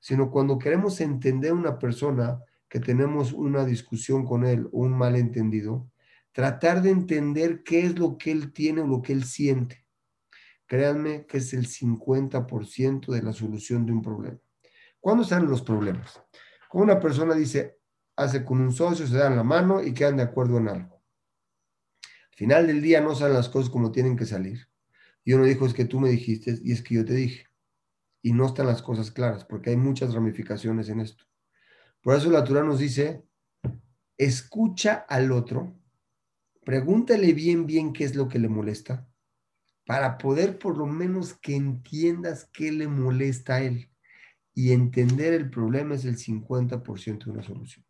[0.00, 4.90] sino cuando queremos entender a una persona que tenemos una discusión con él o un
[4.90, 5.88] malentendido,
[6.32, 9.86] tratar de entender qué es lo que él tiene o lo que él siente.
[10.66, 14.40] Créanme que es el 50% de la solución de un problema.
[14.98, 16.20] ¿Cuándo salen los problemas?
[16.68, 17.78] Cuando una persona dice,
[18.16, 21.00] hace con un socio, se dan la mano y quedan de acuerdo en algo.
[22.02, 24.68] Al final del día no salen las cosas como tienen que salir.
[25.22, 27.47] Y uno dijo, es que tú me dijiste y es que yo te dije.
[28.22, 31.24] Y no están las cosas claras, porque hay muchas ramificaciones en esto.
[32.02, 33.24] Por eso la Torah nos dice,
[34.16, 35.78] escucha al otro
[36.68, 39.08] Pregúntale bien, bien qué es lo que le molesta,
[39.86, 43.90] para poder por lo menos que entiendas qué le molesta a él.
[44.52, 47.86] Y entender el problema es el 50% de una solución.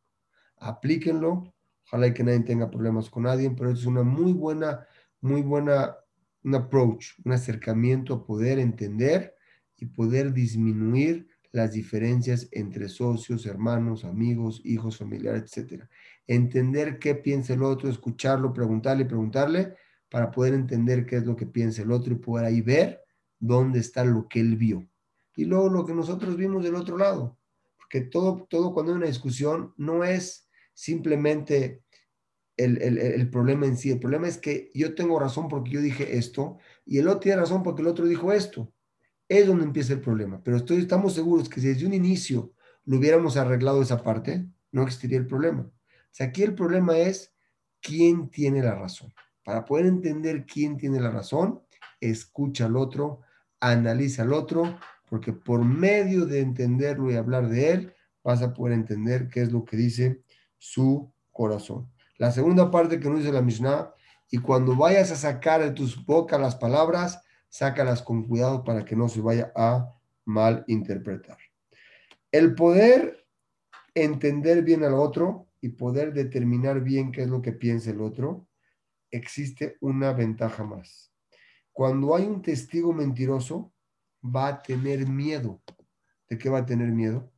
[0.58, 1.52] Aplíquenlo.
[1.88, 4.86] Ojalá que nadie tenga problemas con nadie, pero es una muy buena,
[5.20, 5.96] muy buena,
[6.44, 9.34] un approach, un acercamiento a poder entender
[9.78, 15.84] y poder disminuir las diferencias entre socios, hermanos, amigos, hijos, familiares, etc.
[16.26, 19.74] Entender qué piensa el otro, escucharlo, preguntarle, preguntarle,
[20.10, 23.02] para poder entender qué es lo que piensa el otro y poder ahí ver
[23.38, 24.86] dónde está lo que él vio.
[25.36, 27.38] Y luego lo que nosotros vimos del otro lado.
[27.76, 31.82] Porque todo, todo cuando hay una discusión no es simplemente
[32.56, 33.90] el, el, el, problema en sí.
[33.90, 37.40] El problema es que yo tengo razón porque yo dije esto y el otro tiene
[37.40, 38.72] razón porque el otro dijo esto
[39.28, 40.40] es donde empieza el problema.
[40.42, 42.52] Pero estoy, estamos seguros que si desde un inicio
[42.84, 45.62] lo hubiéramos arreglado esa parte, no existiría el problema.
[45.62, 47.32] O sea, aquí el problema es
[47.80, 49.12] quién tiene la razón.
[49.44, 51.60] Para poder entender quién tiene la razón,
[52.00, 53.20] escucha al otro,
[53.60, 58.74] analiza al otro, porque por medio de entenderlo y hablar de él, vas a poder
[58.74, 60.22] entender qué es lo que dice
[60.58, 61.90] su corazón.
[62.16, 63.90] La segunda parte que nos dice la Mishnah,
[64.30, 68.96] y cuando vayas a sacar de tus bocas las palabras, sácalas con cuidado para que
[68.96, 71.38] no se vaya a mal interpretar.
[72.30, 73.26] El poder
[73.94, 78.46] entender bien al otro y poder determinar bien qué es lo que piensa el otro,
[79.10, 81.12] existe una ventaja más.
[81.72, 83.72] Cuando hay un testigo mentiroso,
[84.24, 85.62] va a tener miedo.
[86.28, 87.32] ¿De qué va a tener miedo?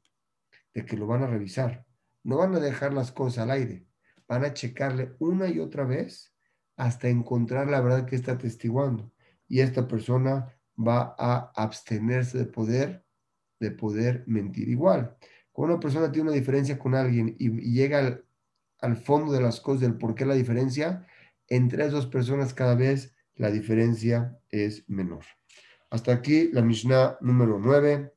[0.75, 1.87] De que lo van a revisar.
[2.23, 3.87] no van a dejar las cosas al aire,
[4.29, 6.35] van a checarle una y otra vez
[6.77, 9.11] hasta encontrar la verdad que está atestiguando.
[9.51, 13.05] Y esta persona va a abstenerse de poder,
[13.59, 14.71] de poder mentir.
[14.71, 15.15] Igual,
[15.53, 18.23] cuando una persona tiene una diferencia con alguien y, llega
[18.79, 21.07] al, fondo de las cosas, del por qué la diferencia,
[21.49, 25.25] entre esas dos personas cada vez la diferencia es menor.
[25.91, 28.15] Hasta aquí la Mishnah número 9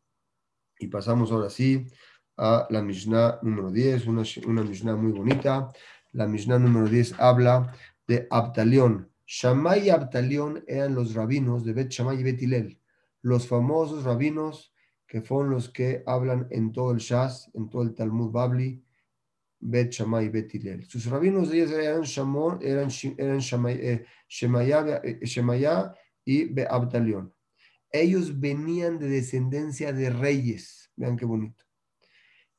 [0.80, 1.88] y pasamos ahora sí
[2.38, 5.70] a la Mishnah número 10, una, una Mishnah muy bonita.
[6.12, 7.76] La Mishnah número 10 habla
[8.08, 9.13] de Abtalión.
[9.26, 12.42] Shammai y Abtalión eran los rabinos de Bet Shammai y Bet
[13.22, 14.74] los famosos rabinos
[15.08, 18.84] que fueron los que hablan en todo el Shas, en todo el Talmud Babli,
[19.60, 20.84] Bet Shammai y Bet.
[20.86, 25.94] Sus rabinos de ellos eran Shamon, eran, eran eh, Shemaya,
[26.26, 27.34] y Abtalión.
[27.92, 30.92] Ellos venían de descendencia de reyes.
[30.96, 31.64] Vean qué bonito.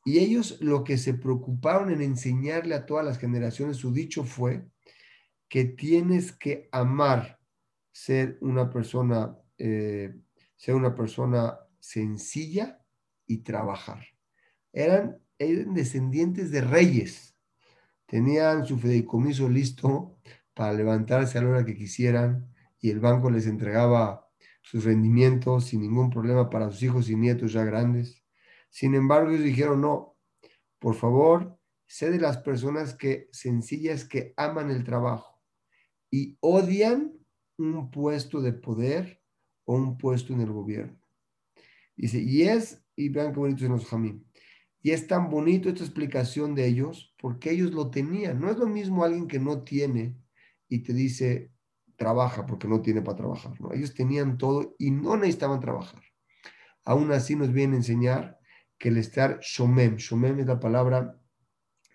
[0.04, 4.66] Y ellos lo que se preocuparon en enseñarle a todas las generaciones, su dicho fue
[5.48, 7.38] que tienes que amar
[7.92, 10.14] ser una persona, eh,
[10.56, 12.84] ser una persona sencilla
[13.26, 14.04] y trabajar.
[14.72, 17.36] Eran, eran descendientes de reyes.
[18.06, 20.18] Tenían su fideicomiso listo
[20.54, 24.28] para levantarse a la hora que quisieran y el banco les entregaba
[24.60, 28.24] sus rendimientos sin ningún problema para sus hijos y nietos ya grandes.
[28.70, 30.16] Sin embargo, ellos dijeron, no,
[30.80, 35.33] por favor, sé de las personas que sencillas que aman el trabajo
[36.14, 37.12] y odian
[37.58, 39.20] un puesto de poder
[39.64, 40.96] o un puesto en el gobierno.
[41.96, 44.24] Dice, y es, y vean qué bonito es los jamín,
[44.80, 48.40] y es tan bonito esta explicación de ellos porque ellos lo tenían.
[48.40, 50.16] No es lo mismo alguien que no tiene
[50.68, 51.50] y te dice,
[51.96, 53.54] trabaja porque no tiene para trabajar.
[53.72, 56.00] Ellos tenían todo y no necesitaban trabajar.
[56.84, 58.38] Aún así nos viene a enseñar
[58.78, 61.18] que el estar shomem, shomem es la palabra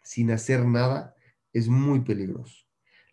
[0.04, 1.16] sin hacer nada,
[1.54, 2.69] es muy peligroso.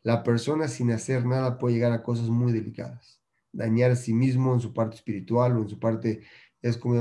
[0.07, 3.21] La persona sin hacer nada puede llegar a cosas muy delicadas.
[3.51, 6.23] Dañar a sí mismo en su parte espiritual o en su parte,
[6.62, 6.95] es como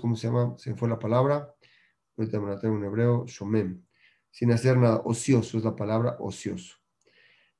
[0.00, 0.54] ¿cómo se llama?
[0.56, 1.54] Se fue la palabra.
[2.16, 3.84] Ahorita me la tengo en hebreo, shomem.
[4.30, 6.76] Sin hacer nada, ocioso es la palabra ocioso.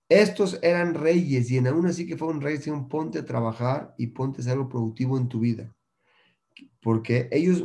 [0.08, 4.06] Estos eran reyes y en aún así que fueron reyes, dijeron ponte a trabajar y
[4.06, 5.76] ponte a hacer algo productivo en tu vida
[6.80, 7.62] porque ellos,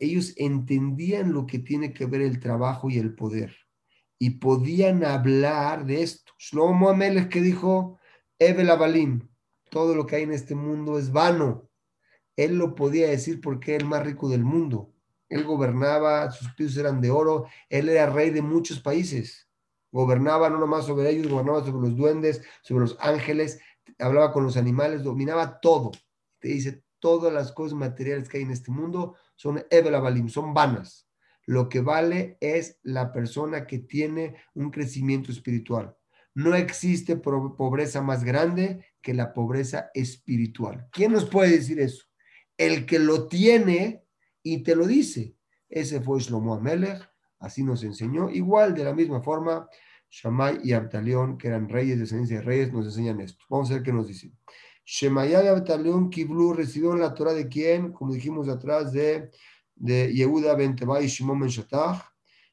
[0.00, 3.63] ellos entendían lo que tiene que ver el trabajo y el poder
[4.24, 6.32] y podían hablar de esto.
[6.38, 7.98] Shlomo Amelech que dijo,
[8.38, 9.28] Ebel Abalim,
[9.68, 11.68] todo lo que hay en este mundo es vano.
[12.34, 14.94] Él lo podía decir porque era el más rico del mundo.
[15.28, 19.46] Él gobernaba, sus pisos eran de oro, él era rey de muchos países.
[19.92, 23.60] Gobernaba no nomás sobre ellos, gobernaba sobre los duendes, sobre los ángeles,
[23.98, 25.92] hablaba con los animales, dominaba todo.
[26.38, 31.06] Te dice, todas las cosas materiales que hay en este mundo son Ebel son vanas.
[31.46, 35.96] Lo que vale es la persona que tiene un crecimiento espiritual.
[36.34, 40.88] No existe pobreza más grande que la pobreza espiritual.
[40.90, 42.04] ¿Quién nos puede decir eso?
[42.56, 44.04] El que lo tiene
[44.42, 45.36] y te lo dice.
[45.68, 48.30] Ese fue Shlomo Amelech, así nos enseñó.
[48.30, 49.68] Igual, de la misma forma,
[50.10, 53.44] Shammai y Abtalión, que eran reyes, de descendencia de reyes, nos enseñan esto.
[53.48, 54.36] Vamos a ver qué nos dicen.
[54.84, 59.30] Shemaya y Abtalión Kiblu recibieron la Torah de quién, como dijimos atrás, de,
[59.74, 62.02] de Yehuda Benteba y Shimon Ben Shatach.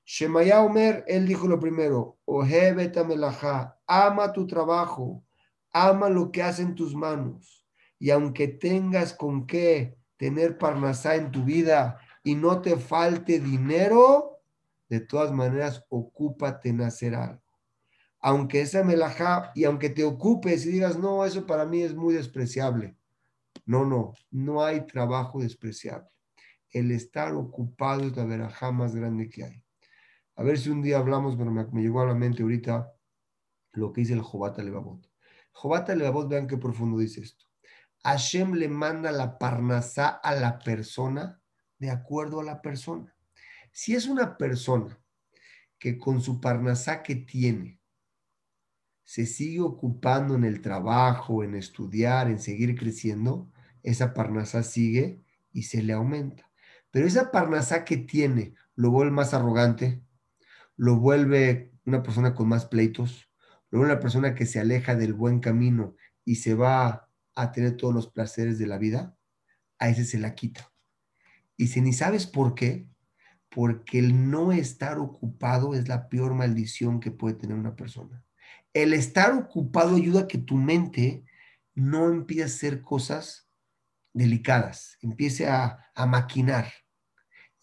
[0.06, 5.24] Shemaya Omer, él dijo lo primero, Ohe Betamelaha, ama tu trabajo,
[5.72, 7.66] ama lo que hacen tus manos.
[8.00, 14.40] Y aunque tengas con qué tener parnasá en tu vida y no te falte dinero,
[14.90, 17.42] de todas maneras, ocúpate en hacer algo
[18.22, 22.14] aunque esa melajá y aunque te ocupes y digas, no, eso para mí es muy
[22.14, 22.96] despreciable.
[23.66, 26.08] No, no, no hay trabajo despreciable.
[26.72, 29.64] El estar ocupado es la verajá más grande que hay.
[30.36, 32.94] A ver si un día hablamos, pero me, llegó a la mente ahorita
[33.74, 35.10] lo que dice el Jobata Levavot.
[35.52, 37.46] Jobata Levavot, vean qué profundo dice esto.
[38.04, 41.42] Hashem le manda la parnasá a la persona
[41.78, 43.16] de acuerdo a la persona.
[43.72, 45.00] Si es una persona
[45.78, 47.80] que con su parnasá que tiene,
[49.04, 53.52] se sigue ocupando en el trabajo, en estudiar, en seguir creciendo,
[53.84, 56.51] esa parnasá sigue y se le aumenta.
[56.92, 60.04] Pero esa parnasá que tiene lo vuelve más arrogante,
[60.76, 63.30] lo vuelve una persona con más pleitos,
[63.70, 67.78] lo vuelve una persona que se aleja del buen camino y se va a tener
[67.78, 69.18] todos los placeres de la vida,
[69.80, 70.72] a ese se la quita.
[71.58, 72.88] Y si ni sabes por qué,
[73.50, 78.24] porque el no estar ocupado es la peor maldición que puede tener una persona
[78.74, 81.26] el estar ocupado ayuda a que tu mente
[81.74, 83.50] no empiece a hacer cosas
[84.14, 85.78] delicadas, empiece a,
[86.08, 86.72] maquinar.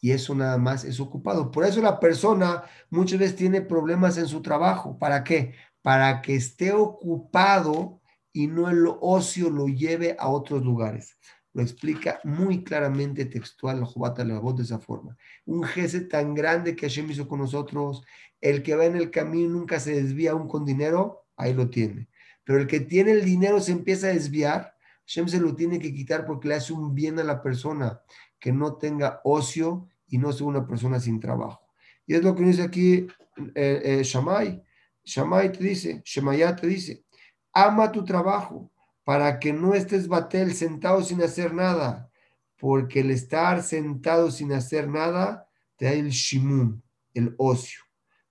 [0.00, 1.50] Y eso nada más es ocupado.
[1.50, 4.98] Por eso la persona muchas veces tiene problemas en su trabajo.
[4.98, 5.54] ¿Para qué?
[5.82, 8.00] Para que esté ocupado
[8.32, 11.16] y no el ocio lo lleve a otros lugares.
[11.52, 15.16] Lo explica muy claramente textual la voz de esa forma.
[15.44, 18.04] Un jefe tan grande que Hashem hizo con nosotros,
[18.40, 22.08] el que va en el camino nunca se desvía aún con dinero, ahí lo tiene.
[22.44, 24.76] Pero el que tiene el dinero se empieza a desviar,
[25.06, 28.02] Hashem se lo tiene que quitar porque le hace un bien a la persona
[28.38, 31.60] que no tenga ocio y no sea una persona sin trabajo.
[32.06, 33.06] Y es lo que dice aquí
[33.54, 37.04] eh, eh te dice, Shemaya te dice,
[37.52, 38.70] ama tu trabajo
[39.04, 42.10] para que no estés batel sentado sin hacer nada,
[42.58, 46.82] porque el estar sentado sin hacer nada te da el shimun,
[47.14, 47.80] el ocio.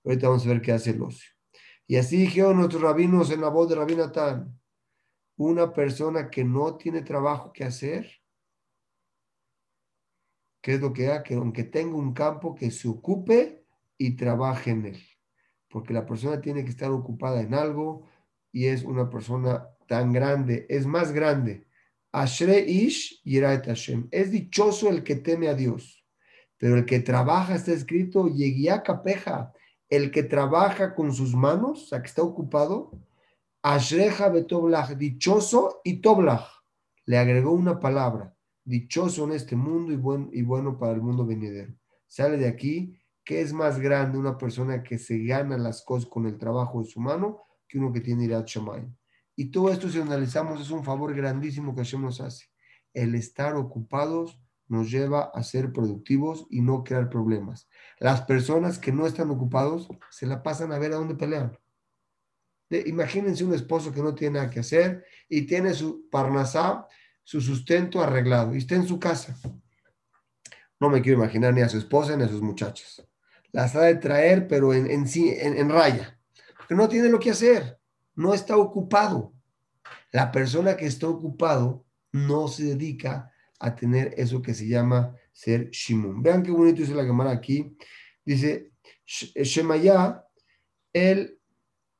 [0.04, 1.30] Ahorita vamos a ver qué hace el ocio.
[1.86, 4.58] Y así dijeron nuestros rabinos en la voz de Rabinatán,
[5.36, 8.17] una persona que no tiene trabajo que hacer,
[10.60, 11.10] ¿Qué es lo que?
[11.24, 13.64] Que aunque tenga un campo, que se ocupe
[13.96, 15.02] y trabaje en él.
[15.68, 18.06] Porque la persona tiene que estar ocupada en algo
[18.52, 21.66] y es una persona tan grande, es más grande.
[22.12, 24.08] Ashre Ish Yiraet Hashem.
[24.10, 26.04] Es dichoso el que teme a Dios.
[26.56, 29.52] Pero el que trabaja, está escrito, Yeguia Capeja.
[29.88, 32.92] El que trabaja con sus manos, o sea, que está ocupado,
[33.62, 36.46] Ashreja Betoblach, dichoso y Toblach.
[37.04, 38.37] Le agregó una palabra
[38.68, 41.74] dichoso en este mundo y, buen, y bueno para el mundo venidero.
[42.06, 42.94] Sale de aquí
[43.24, 46.88] que es más grande una persona que se gana las cosas con el trabajo de
[46.88, 48.94] su mano que uno que tiene Irat Shamayim.
[49.36, 52.46] Y todo esto, si analizamos, es un favor grandísimo que Hashem nos hace.
[52.92, 57.68] El estar ocupados nos lleva a ser productivos y no crear problemas.
[57.98, 61.56] Las personas que no están ocupados se la pasan a ver a dónde pelean.
[62.70, 66.86] imagínense un esposo que no tiene nada que hacer y tiene su parnasá
[67.28, 69.38] su sustento arreglado y está en su casa.
[70.80, 73.06] No me quiero imaginar ni a su esposa ni a sus muchachos.
[73.52, 76.18] Las ha de traer, pero en, en, en raya.
[76.56, 77.78] Porque no tiene lo que hacer.
[78.14, 79.34] No está ocupado.
[80.10, 85.68] La persona que está ocupado no se dedica a tener eso que se llama ser
[85.68, 86.22] Shimun.
[86.22, 87.76] Vean qué bonito dice la cámara aquí.
[88.24, 88.72] Dice,
[89.04, 90.24] Shemaya,
[90.94, 91.38] él,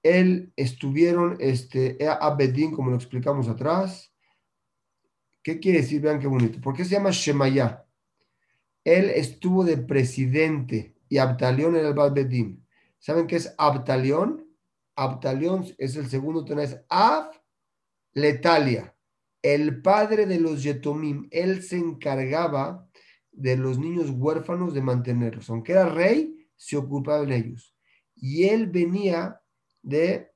[0.03, 4.11] él estuvieron, este, Abedín, como lo explicamos atrás,
[5.49, 6.03] ¿Qué quiere decir?
[6.03, 6.61] Vean qué bonito.
[6.61, 7.87] ¿Por qué se llama Shemaya?
[8.85, 12.67] Él estuvo de presidente y Abtalión en el Balbedín.
[12.99, 14.47] ¿Saben qué es Abtalión?
[14.95, 17.31] Abtalión es el segundo tenés Av
[18.13, 18.95] Letalia,
[19.41, 21.29] el padre de los Yetomim.
[21.31, 22.87] Él se encargaba
[23.33, 25.49] de los niños huérfanos de mantenerlos.
[25.49, 27.75] Aunque era rey, se ocupaba de ellos.
[28.15, 29.41] Y él venía
[29.81, 30.31] de,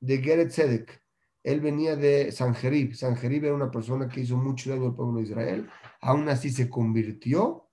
[0.00, 1.00] de Geret Tzedek.
[1.42, 2.94] Él venía de Sanjerib.
[2.94, 5.68] Sanjerib era una persona que hizo mucho daño al pueblo de Israel.
[6.00, 7.68] Aún así se convirtió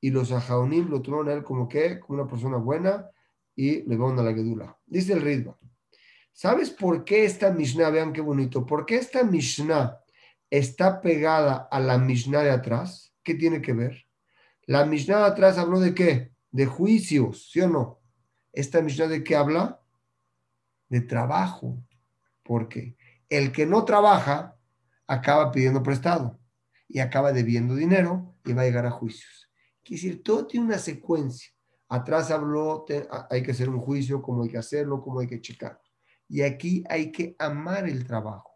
[0.00, 3.08] y los ajaonim lo tomaron a él como que, como una persona buena
[3.54, 4.76] y le van a la gedula.
[4.86, 5.56] Dice el Ritva.
[6.32, 9.98] ¿Sabes por qué esta Mishnah, vean qué bonito, por qué esta Mishnah
[10.50, 13.14] está pegada a la Mishnah de atrás?
[13.22, 14.06] ¿Qué tiene que ver?
[14.66, 16.32] La Mishnah de atrás habló de qué?
[16.50, 18.00] De juicios, ¿sí o no?
[18.52, 19.80] ¿Esta Mishnah de qué habla?
[20.88, 21.78] De trabajo.
[22.52, 22.98] ¿Por qué?
[23.30, 24.58] el que no trabaja
[25.06, 26.38] acaba pidiendo prestado
[26.86, 29.50] y acaba debiendo dinero y va a llegar a juicios.
[29.82, 31.50] Quiere decir, todo tiene una secuencia.
[31.88, 32.84] Atrás habló,
[33.30, 35.80] hay que hacer un juicio, cómo hay que hacerlo, cómo hay que checar.
[36.28, 38.50] Y aquí hay que amar el trabajo,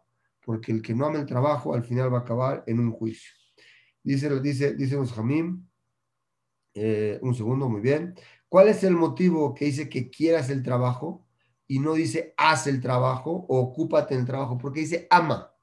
[0.45, 3.31] porque el que no ama el trabajo al final va a acabar en un juicio.
[4.03, 5.67] Dice, dice, dice los Jamim,
[6.75, 8.13] eh, un segundo, muy bien.
[8.47, 11.26] ¿Cuál es el motivo que dice que quieras el trabajo?
[11.67, 15.53] Y no dice haz el trabajo o ocúpate en el trabajo, porque dice ama,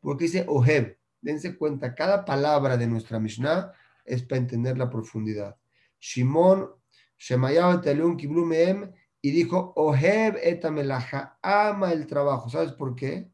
[0.00, 0.98] porque dice oheb.
[1.20, 3.72] Dense cuenta, cada palabra de nuestra Mishnah
[4.04, 5.56] es para entender la profundidad.
[6.00, 6.68] Shimon,
[7.16, 8.90] Shemayah Talun Kiblumeem,
[9.20, 12.50] y dijo oheb etamelaja, ama el trabajo.
[12.50, 13.30] ¿Sabes por qué?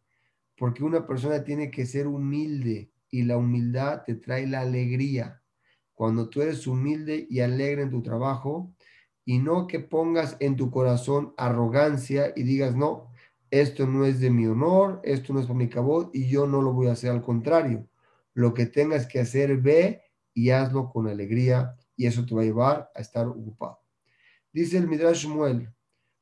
[0.55, 5.43] Porque una persona tiene que ser humilde y la humildad te trae la alegría.
[5.95, 8.75] Cuando tú eres humilde y alegre en tu trabajo,
[9.29, 13.13] y no que pongas en tu corazón arrogancia y digas, no,
[13.51, 16.63] esto no es de mi honor, esto no es para mi cabot y yo no
[16.63, 17.11] lo voy a hacer.
[17.11, 17.87] Al contrario,
[18.33, 20.01] lo que tengas que hacer, ve
[20.33, 23.81] y hazlo con alegría y eso te va a llevar a estar ocupado.
[24.51, 25.75] Dice el Midrash Shmuel,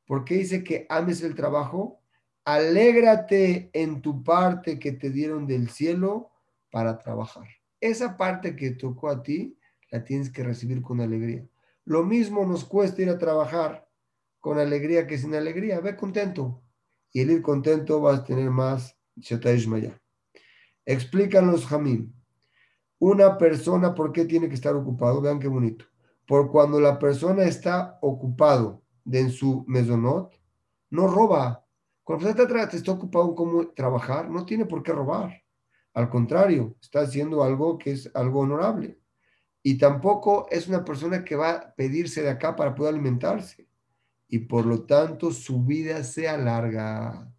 [0.05, 2.01] ¿por qué dice que ames el trabajo?
[2.43, 6.29] Alégrate en tu parte que te dieron del cielo
[6.69, 7.47] para trabajar.
[7.79, 9.57] Esa parte que tocó a ti,
[9.91, 11.47] la tienes que recibir con alegría.
[11.87, 13.87] Lo mismo nos cuesta ir a trabajar
[14.41, 15.79] con alegría que sin alegría.
[15.79, 16.61] Ve contento.
[17.13, 19.97] Y el ir contento vas a tener más Shetaishmaya.
[20.85, 22.11] Explican los Jamim.
[22.99, 25.21] Una persona, ¿por qué tiene que estar ocupado?
[25.21, 25.85] Vean qué bonito.
[26.27, 30.37] por cuando la persona está ocupado de en su mesonot,
[30.89, 31.65] no roba.
[32.03, 35.41] Cuando persona está, está ocupado en cómo trabajar, no tiene por qué robar.
[35.93, 38.99] Al contrario, está haciendo algo que es algo honorable.
[39.67, 43.67] Y tampoco es una persona que va a pedirse de acá para poder alimentarse.
[44.29, 47.29] Y por lo tanto su vida sea larga.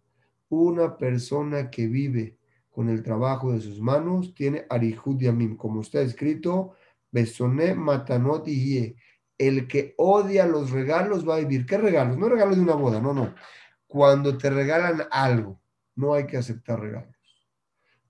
[0.47, 2.37] Una persona que vive
[2.69, 6.75] con el trabajo de sus manos tiene arihud yamim, como está escrito,
[7.09, 8.95] besoné matanot y
[9.35, 11.65] el que odia los regalos va a vivir.
[11.65, 12.15] ¿Qué regalos?
[12.15, 13.33] No regalos de una boda, no, no.
[13.87, 15.59] Cuando te regalan algo,
[15.95, 17.15] no hay que aceptar regalos.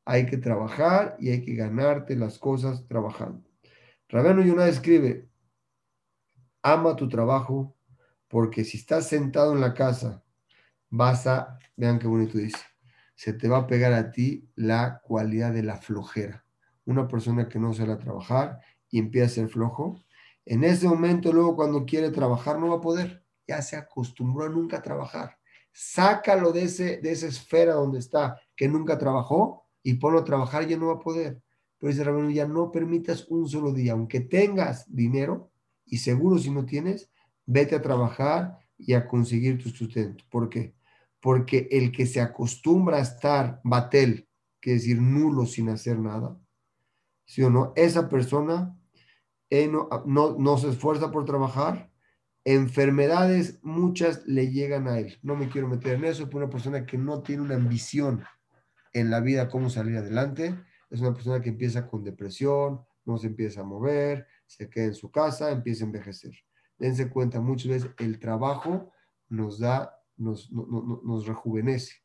[0.03, 3.48] Hay que trabajar y hay que ganarte las cosas trabajando.
[4.11, 5.29] Rabeno Yonah escribe,
[6.63, 7.75] ama tu trabajo
[8.27, 10.23] porque si estás sentado en la casa,
[10.89, 12.57] vas a, vean qué bonito dice,
[13.13, 16.43] se te va a pegar a ti la cualidad de la flojera.
[16.85, 20.03] Una persona que no sabe trabajar y empieza a ser flojo,
[20.43, 24.49] en ese momento luego cuando quiere trabajar no va a poder, ya se acostumbró a
[24.49, 25.37] nunca trabajar.
[25.71, 30.67] Sácalo de, ese, de esa esfera donde está, que nunca trabajó, y ponlo a trabajar,
[30.67, 31.43] ya no va a poder.
[31.79, 35.51] Pero dice Rabino, ya no permitas un solo día, aunque tengas dinero,
[35.85, 37.09] y seguro si no tienes,
[37.45, 40.23] vete a trabajar y a conseguir tu sustento.
[40.29, 40.75] ¿Por qué?
[41.19, 44.27] Porque el que se acostumbra a estar batel,
[44.61, 46.37] que decir nulo sin hacer nada,
[47.25, 47.73] ¿sí o no?
[47.75, 48.77] Esa persona
[49.49, 51.89] eh, no, no, no se esfuerza por trabajar,
[52.45, 55.17] enfermedades muchas le llegan a él.
[55.21, 58.23] No me quiero meter en eso, pero una persona que no tiene una ambición
[58.93, 60.55] en la vida cómo salir adelante.
[60.89, 64.95] Es una persona que empieza con depresión, no se empieza a mover, se queda en
[64.95, 66.33] su casa, empieza a envejecer.
[66.77, 68.91] Dense cuenta, muchas veces el trabajo
[69.27, 71.95] nos da, nos, nos rejuvenece.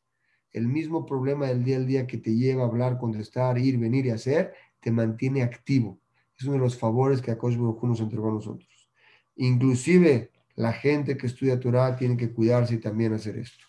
[0.51, 4.05] El mismo problema del día al día que te lleva a hablar, contestar, ir, venir
[4.05, 5.99] y hacer, te mantiene activo.
[6.37, 8.89] Es uno de los favores que Akosh Baruj nos entregó a nosotros.
[9.35, 13.65] Inclusive la gente que estudia Torah tiene que cuidarse y también hacer esto.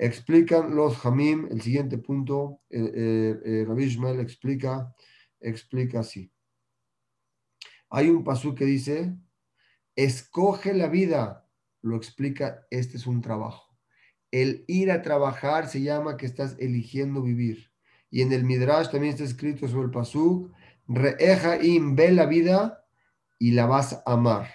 [0.00, 3.84] Explican los Hamim, el siguiente punto, eh, eh, eh, Rabbi
[4.20, 4.94] explica,
[5.40, 6.32] explica así.
[7.90, 9.16] Hay un pasú que dice,
[9.96, 11.48] escoge la vida,
[11.82, 13.76] lo explica, este es un trabajo.
[14.30, 17.72] El ir a trabajar se llama que estás eligiendo vivir.
[18.08, 20.52] Y en el Midrash también está escrito sobre el pasú,
[20.86, 22.84] reeja im, ve la vida
[23.36, 24.48] y la vas a amar.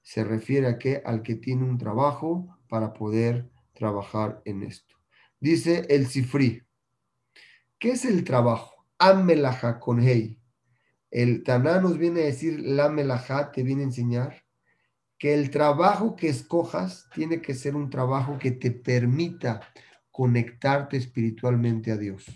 [0.00, 4.96] Se refiere a que al que tiene un trabajo para poder trabajar en esto.
[5.38, 6.62] Dice el Sifri.
[7.78, 8.86] ¿Qué es el trabajo?
[8.98, 10.40] Amelaja con hey.
[11.10, 14.42] El Taná nos viene a decir, la melajá te viene a enseñar
[15.18, 19.60] que el trabajo que escojas tiene que ser un trabajo que te permita
[20.10, 22.26] conectarte espiritualmente a Dios.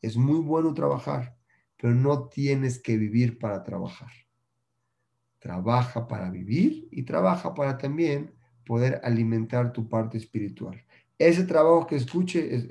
[0.00, 1.36] Es muy bueno trabajar,
[1.76, 4.10] pero no tienes que vivir para trabajar.
[5.38, 8.35] Trabaja para vivir y trabaja para también
[8.66, 10.84] poder alimentar tu parte espiritual.
[11.18, 12.66] Ese trabajo que escuche,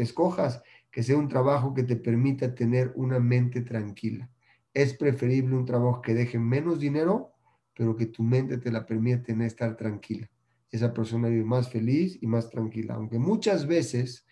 [0.00, 4.30] escojas, que sea un trabajo que te permita tener una mente tranquila.
[4.72, 7.32] Es preferible un trabajo que deje menos dinero,
[7.74, 10.28] pero que tu mente te la permite estar tranquila.
[10.70, 12.94] Esa persona vive más feliz y más tranquila.
[12.94, 14.26] Aunque muchas veces,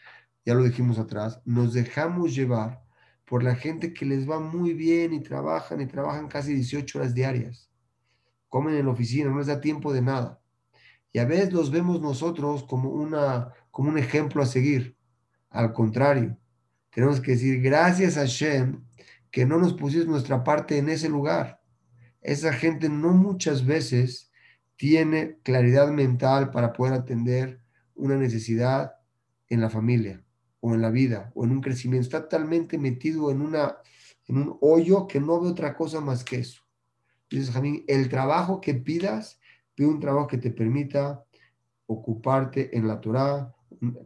[0.44, 2.82] ya lo dijimos atrás, nos dejamos llevar
[3.24, 7.14] por la gente que les va muy bien y trabajan y trabajan casi 18 horas
[7.14, 7.70] diarias.
[8.48, 10.40] Comen en la oficina, no les da tiempo de nada.
[11.12, 14.96] Y a veces los vemos nosotros como, una, como un ejemplo a seguir.
[15.50, 16.36] Al contrario,
[16.90, 18.84] tenemos que decir gracias a Shem
[19.30, 21.60] que no nos pusiste nuestra parte en ese lugar.
[22.20, 24.30] Esa gente no muchas veces
[24.76, 27.60] tiene claridad mental para poder atender
[27.94, 28.94] una necesidad
[29.48, 30.22] en la familia
[30.60, 32.06] o en la vida o en un crecimiento.
[32.06, 33.76] Está totalmente metido en, una,
[34.26, 36.62] en un hoyo que no ve otra cosa más que eso.
[37.30, 39.37] Dices, Jamín, el trabajo que pidas
[39.78, 41.24] Pide un trabajo que te permita
[41.86, 43.54] ocuparte en la Torah.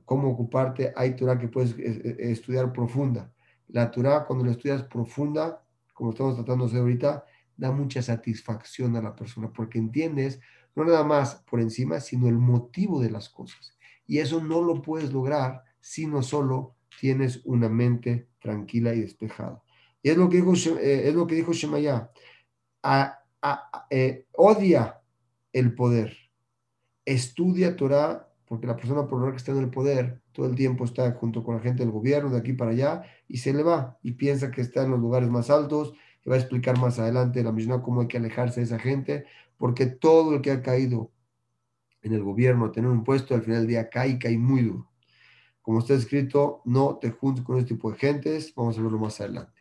[0.05, 0.93] ¿Cómo ocuparte?
[0.95, 3.33] Hay Torah que puedes eh, eh, estudiar profunda.
[3.69, 5.65] La Torah, cuando la estudias profunda,
[5.95, 7.25] como estamos tratando de hacer ahorita,
[7.57, 10.41] da mucha satisfacción a la persona porque entiendes
[10.75, 13.75] no nada más por encima, sino el motivo de las cosas.
[14.07, 19.63] Y eso no lo puedes lograr si no solo tienes una mente tranquila y despejada.
[20.03, 22.11] Y es lo que dijo, eh, es lo que dijo Shemaya.
[24.37, 24.99] odia
[25.53, 26.17] el poder.
[27.05, 31.13] Estudia Torah, porque la persona por que está en el poder todo el tiempo está
[31.13, 34.13] junto con la gente del gobierno, de aquí para allá, y se le va y
[34.13, 35.95] piensa que está en los lugares más altos.
[36.25, 39.27] Y va a explicar más adelante la Mishnah cómo hay que alejarse de esa gente,
[39.59, 41.11] porque todo el que ha caído
[42.03, 44.63] en el gobierno a tener un puesto, al final del día cae y cae muy
[44.63, 44.89] duro.
[45.61, 49.21] Como está escrito, no te juntes con este tipo de gentes, vamos a verlo más
[49.21, 49.53] adelante.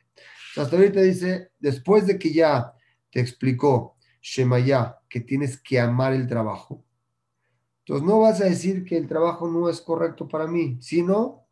[0.58, 2.74] Hasta ahorita dice, después de que ya
[3.12, 6.84] te explicó Shemaya, que tienes que amar el trabajo.
[7.80, 11.48] Entonces no vas a decir que el trabajo no es correcto para mí, sino,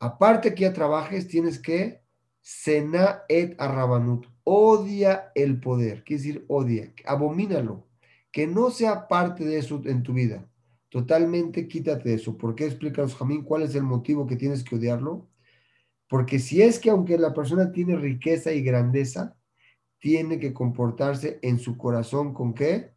[0.00, 2.04] aparte que ya trabajes, tienes que
[2.48, 7.88] Sena et arrabanut, odia el poder, quiere decir odia, abomínalo,
[8.30, 10.48] que no sea parte de eso en tu vida.
[10.88, 12.38] Totalmente quítate eso.
[12.38, 12.66] ¿Por qué?
[12.66, 15.26] Explícanos, Jamín, cuál es el motivo que tienes que odiarlo.
[16.08, 19.36] Porque si es que aunque la persona tiene riqueza y grandeza,
[19.98, 22.92] tiene que comportarse en su corazón con qué?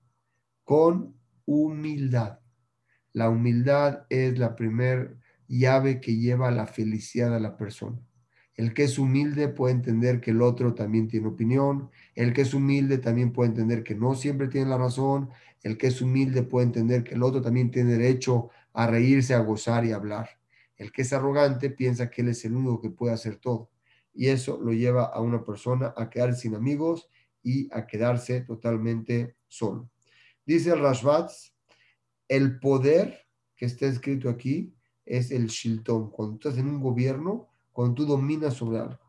[0.63, 2.39] Con humildad.
[3.13, 7.99] La humildad es la primer llave que lleva a la felicidad a la persona.
[8.55, 11.89] El que es humilde puede entender que el otro también tiene opinión.
[12.13, 15.29] El que es humilde también puede entender que no siempre tiene la razón.
[15.63, 19.39] El que es humilde puede entender que el otro también tiene derecho a reírse, a
[19.39, 20.29] gozar y a hablar.
[20.75, 23.69] El que es arrogante piensa que él es el único que puede hacer todo.
[24.13, 27.09] Y eso lo lleva a una persona a quedar sin amigos
[27.43, 29.89] y a quedarse totalmente solo.
[30.45, 31.53] Dice el Rashbatz,
[32.27, 34.73] el poder que está escrito aquí
[35.05, 36.09] es el shilton.
[36.11, 38.99] Cuando estás en un gobierno, cuando tú dominas sobre algo.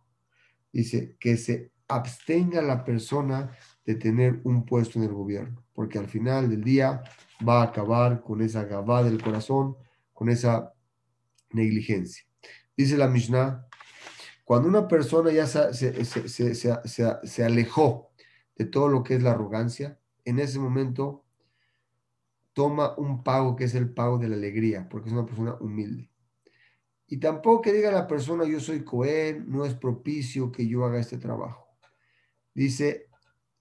[0.72, 3.50] Dice que se abstenga la persona
[3.84, 7.02] de tener un puesto en el gobierno, porque al final del día
[7.46, 9.76] va a acabar con esa gabá del corazón,
[10.12, 10.72] con esa
[11.50, 12.24] negligencia.
[12.76, 13.66] Dice la Mishnah,
[14.50, 15.72] cuando una persona ya se,
[16.04, 18.10] se, alejó
[18.56, 21.24] de todo lo que es la arrogancia, en ese momento
[22.52, 26.10] toma un pago que es el pago de la alegría, porque es una persona humilde.
[27.06, 30.98] Y tampoco que diga la persona, yo soy Cohen, no es propicio que yo haga
[30.98, 31.68] este trabajo.
[32.52, 33.06] Dice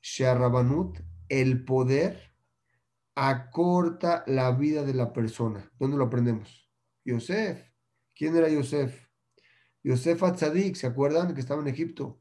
[0.01, 2.33] Sharabanut, el poder
[3.13, 5.71] acorta la vida de la persona.
[5.77, 6.67] ¿Dónde lo aprendemos?
[7.05, 7.63] Yosef.
[8.15, 9.08] ¿Quién era Yosef?
[9.83, 12.19] Yosef Atzadik, ¿se acuerdan que estaba en Egipto?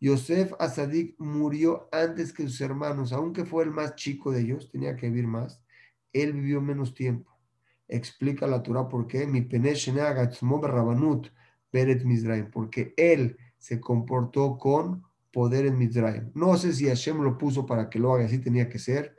[0.00, 4.96] Yosef Atzadik murió antes que sus hermanos, aunque fue el más chico de ellos, tenía
[4.96, 5.60] que vivir más,
[6.12, 7.30] él vivió menos tiempo
[7.90, 9.40] explica la Torah por qué, mi
[11.72, 16.30] beret Mizraim, porque él se comportó con poder en Mizraim.
[16.34, 19.14] No sé si Hashem lo puso para que lo haga, así tenía que ser,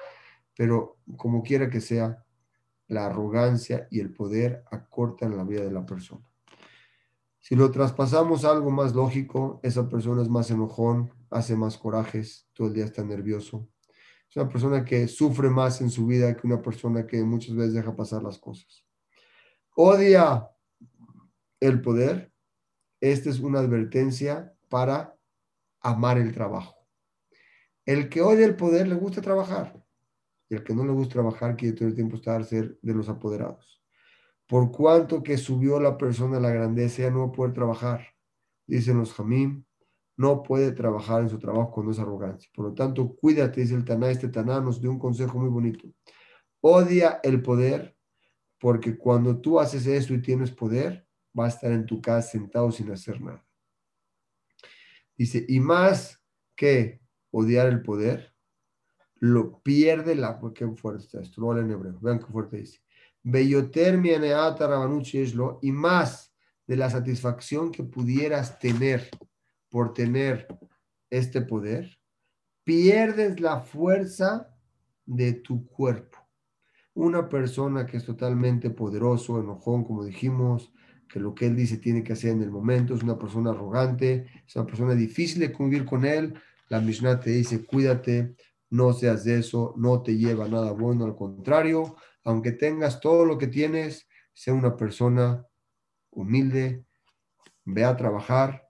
[0.58, 2.26] pero como quiera que sea,
[2.88, 6.26] la arrogancia y el poder acortan la vida de la persona.
[7.42, 12.48] Si lo traspasamos a algo más lógico, esa persona es más enojón, hace más corajes,
[12.54, 13.68] todo el día está nervioso,
[14.32, 17.74] es una persona que sufre más en su vida que una persona que muchas veces
[17.74, 18.86] deja pasar las cosas.
[19.76, 20.50] Odia
[21.60, 22.32] el poder.
[23.02, 25.18] Esta es una advertencia para
[25.82, 26.76] amar el trabajo.
[27.86, 29.84] El que odia el poder le gusta trabajar.
[30.48, 33.10] Y el que no le gusta trabajar quiere todo el tiempo estar ser de los
[33.10, 33.81] apoderados.
[34.52, 38.06] Por cuanto que subió la persona a la grandeza, ya no va a poder trabajar.
[38.68, 39.66] Dicen los jamín,
[40.18, 42.52] no puede trabajar en su trabajo con esa arrogancia.
[42.54, 44.12] Por lo tanto, cuídate, dice el Taná.
[44.12, 45.88] Este Taná nos dio un consejo muy bonito.
[46.60, 47.96] Odia el poder,
[48.60, 51.08] porque cuando tú haces eso y tienes poder,
[51.40, 53.46] va a estar en tu casa sentado sin hacer nada.
[55.18, 56.22] Dice, y más
[56.58, 57.00] que
[57.32, 58.36] odiar el poder,
[59.16, 60.42] lo pierde la...
[60.54, 61.98] Qué fuerte está esto, lo en hebreo.
[62.02, 62.82] Vean qué fuerte dice.
[65.62, 66.34] Y más
[66.68, 69.10] de la satisfacción que pudieras tener
[69.70, 70.48] por tener
[71.10, 71.98] este poder,
[72.64, 74.56] pierdes la fuerza
[75.06, 76.18] de tu cuerpo.
[76.94, 80.72] Una persona que es totalmente poderoso, enojón, como dijimos,
[81.08, 84.28] que lo que él dice tiene que hacer en el momento, es una persona arrogante,
[84.48, 86.34] es una persona difícil de convivir con él.
[86.70, 88.36] La Mishnah te dice, cuídate,
[88.70, 93.38] no seas de eso, no te lleva nada bueno, al contrario, aunque tengas todo lo
[93.38, 95.46] que tienes, sea una persona
[96.12, 96.86] humilde,
[97.66, 98.68] ve a trabajar,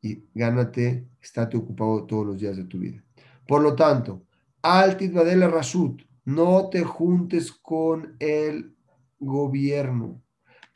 [0.00, 3.02] y gánate, estate ocupado todos los días de tu vida.
[3.46, 4.24] Por lo tanto,
[4.62, 8.76] Altit Badela Rashut, no te juntes con el
[9.20, 10.20] gobierno,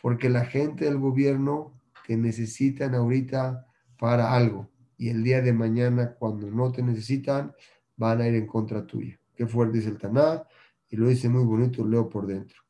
[0.01, 3.67] porque la gente del gobierno te necesitan ahorita
[3.99, 7.55] para algo y el día de mañana cuando no te necesitan
[7.97, 9.19] van a ir en contra tuya.
[9.35, 10.45] Qué fuerte dice el Taná
[10.89, 12.63] y lo dice muy bonito, leo por dentro.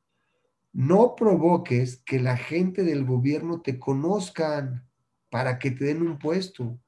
[0.72, 4.86] No provoques que la gente del gobierno te conozcan
[5.30, 6.78] para que te den un puesto.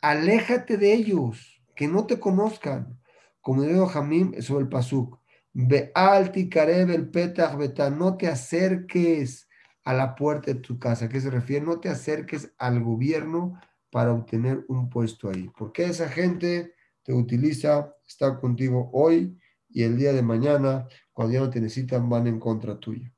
[0.00, 3.00] Aléjate de ellos, que no te conozcan.
[3.40, 5.20] Como dijo Jamim sobre el Pasuk,
[5.52, 9.48] ve alti kareb el petach beta, no te acerques
[9.84, 11.06] a la puerta de tu casa.
[11.06, 11.64] ¿A qué se refiere?
[11.64, 13.58] No te acerques al gobierno
[13.90, 15.50] para obtener un puesto ahí.
[15.56, 19.38] Porque esa gente te utiliza, está contigo hoy
[19.68, 23.12] y el día de mañana, cuando ya no te necesitan, van en contra tuya.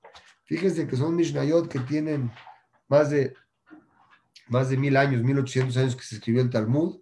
[0.45, 2.31] Fíjense que son Mishnayot que tienen
[2.89, 3.35] más de
[4.49, 7.01] más de mil años, mil ochocientos años que se escribió el Talmud.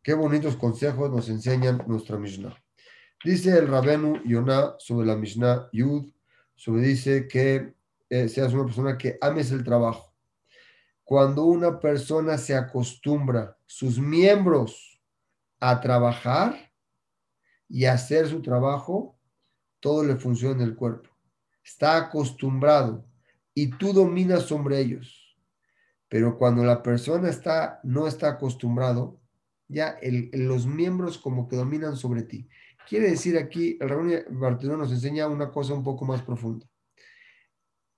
[0.00, 2.56] Qué bonitos consejos nos enseñan nuestra Mishnah.
[3.24, 6.12] Dice el Rabenu Yonah sobre la Mishnah Yud,
[6.54, 7.74] sobre dice que
[8.08, 10.14] eh, seas una persona que ames el trabajo.
[11.02, 15.02] Cuando una persona se acostumbra sus miembros
[15.58, 16.70] a trabajar
[17.68, 19.18] y hacer su trabajo,
[19.80, 21.10] todo le funciona en el cuerpo.
[21.62, 23.06] Está acostumbrado
[23.54, 25.36] y tú dominas sobre ellos.
[26.08, 29.20] Pero cuando la persona está, no está acostumbrado,
[29.68, 29.98] ya
[30.32, 32.48] los miembros como que dominan sobre ti.
[32.88, 36.66] Quiere decir aquí, el Rabino Bartolomé nos enseña una cosa un poco más profunda.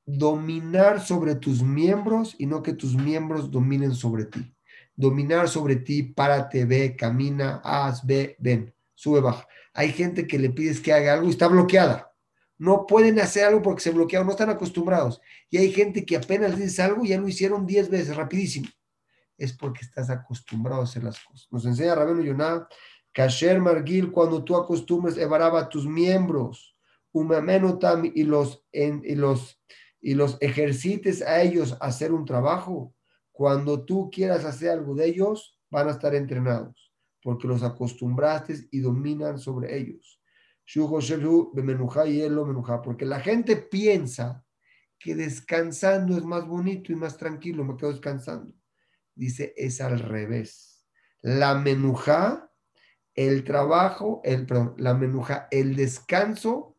[0.04, 4.54] Dominar sobre tus miembros y no que tus miembros dominen sobre ti.
[4.94, 9.47] Dominar sobre ti, párate, ve, camina, haz, ve, ven, sube, baja.
[9.72, 12.12] Hay gente que le pides que haga algo y está bloqueada.
[12.59, 15.20] No pueden hacer algo porque se bloquearon, no están acostumbrados.
[15.51, 18.66] Y hay gente que apenas dices algo y ya lo hicieron 10 veces, rapidísimo.
[19.36, 21.47] Es porque estás acostumbrado a hacer las cosas.
[21.51, 22.66] Nos enseña Rabino Yonah,
[23.12, 26.74] Kasher Margil, cuando tú acostumbres, evaraba tus miembros,
[27.12, 29.61] umamenotam, y los, y los,
[30.01, 32.94] y los ejercites a ellos a hacer un trabajo.
[33.30, 36.86] Cuando tú quieras hacer algo de ellos, van a estar entrenados
[37.22, 40.20] porque los acostumbraste y dominan sobre ellos.
[42.82, 44.44] Porque la gente piensa
[44.98, 48.52] que descansando es más bonito y más tranquilo, me quedo descansando.
[49.14, 50.86] Dice, es al revés.
[51.22, 52.52] La menuja,
[53.14, 56.76] el trabajo, perdón, la menuja, el descanso,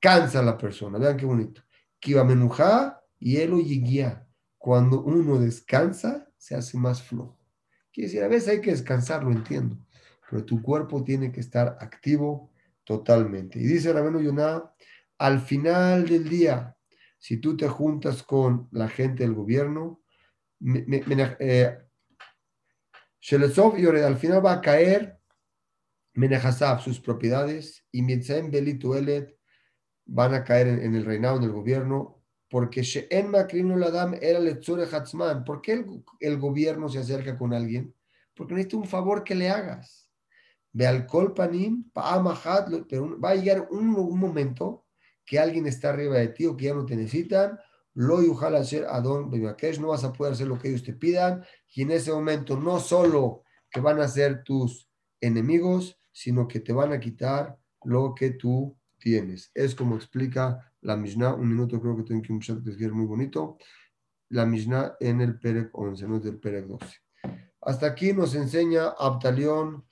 [0.00, 0.98] cansa a la persona.
[0.98, 1.62] Vean qué bonito.
[1.98, 4.26] Kiva menuja y el guía.
[4.58, 7.39] Cuando uno descansa, se hace más flojo.
[7.92, 9.78] Quiere decir, a veces hay que descansar, lo entiendo,
[10.28, 12.52] pero tu cuerpo tiene que estar activo
[12.84, 13.58] totalmente.
[13.58, 14.72] Y dice Rabeno Yonah,
[15.18, 16.76] al final del día,
[17.18, 20.02] si tú te juntas con la gente del gobierno,
[21.38, 21.78] eh,
[23.20, 25.20] al final va a caer
[26.14, 29.36] Menehasab, sus propiedades, y Mietzaem Belituelet
[30.06, 32.19] van a caer en, el reinado, en el gobierno,
[32.50, 35.44] porque She'en Makrim Ladam era Letzore Hatzman.
[35.44, 35.84] ¿Por qué
[36.18, 37.94] el, gobierno se acerca con alguien?
[38.34, 40.10] Porque necesita un favor que le hagas.
[40.72, 41.90] Ve al Kolpanim,
[42.88, 44.84] pero va a llegar un, momento
[45.24, 47.56] que alguien está arriba de ti o que ya no te necesitan.
[47.94, 51.44] Lo yujal hacer Adon no vas a poder hacer lo que ellos te pidan.
[51.72, 54.88] Y en ese momento no solo que van a ser tus
[55.20, 59.52] enemigos, sino que te van a quitar lo que tú tienes.
[59.54, 63.06] Es como explica la Mishnah, un minuto creo que tengo que un que es muy
[63.06, 63.58] bonito,
[64.30, 66.86] la Mishnah en el Perec 11, no es del Perec 12.
[67.62, 69.84] Hasta aquí nos enseña Abtalión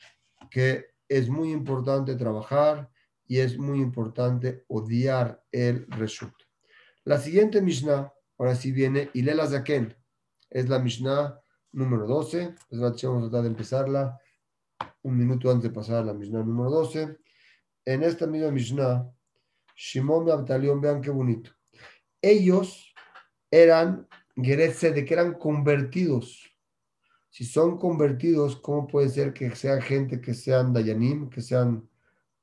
[0.51, 2.91] que es muy importante trabajar
[3.27, 6.33] y es muy importante odiar el Reshut.
[7.05, 9.95] La siguiente Mishnah, ahora sí viene Ilela Zaken,
[10.51, 11.39] es la Mishnah
[11.73, 12.55] número 12.
[12.71, 14.21] Vamos a tratar de empezarla
[15.03, 17.19] un minuto antes de pasar a la Mishnah número 12.
[17.85, 19.11] En esta misma Mishnah
[19.79, 21.53] Shimon y Abtalión, vean qué bonito.
[22.21, 22.93] Ellos
[23.49, 26.45] eran Geretse de que eran convertidos.
[27.31, 31.89] Si son convertidos, ¿cómo puede ser que sea gente que sean Dayanim, que sean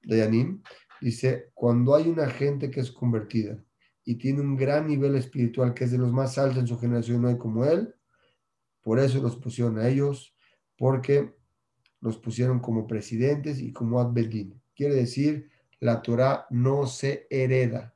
[0.01, 0.63] Dayanim?
[1.01, 3.61] Dice, cuando hay una gente que es convertida
[4.05, 7.21] y tiene un gran nivel espiritual, que es de los más altos en su generación,
[7.21, 7.93] no hay como él,
[8.81, 10.33] por eso los pusieron a ellos,
[10.77, 11.35] porque
[11.99, 14.61] los pusieron como presidentes y como Adbedin.
[14.73, 15.49] Quiere decir
[15.79, 17.95] la Torah no se hereda.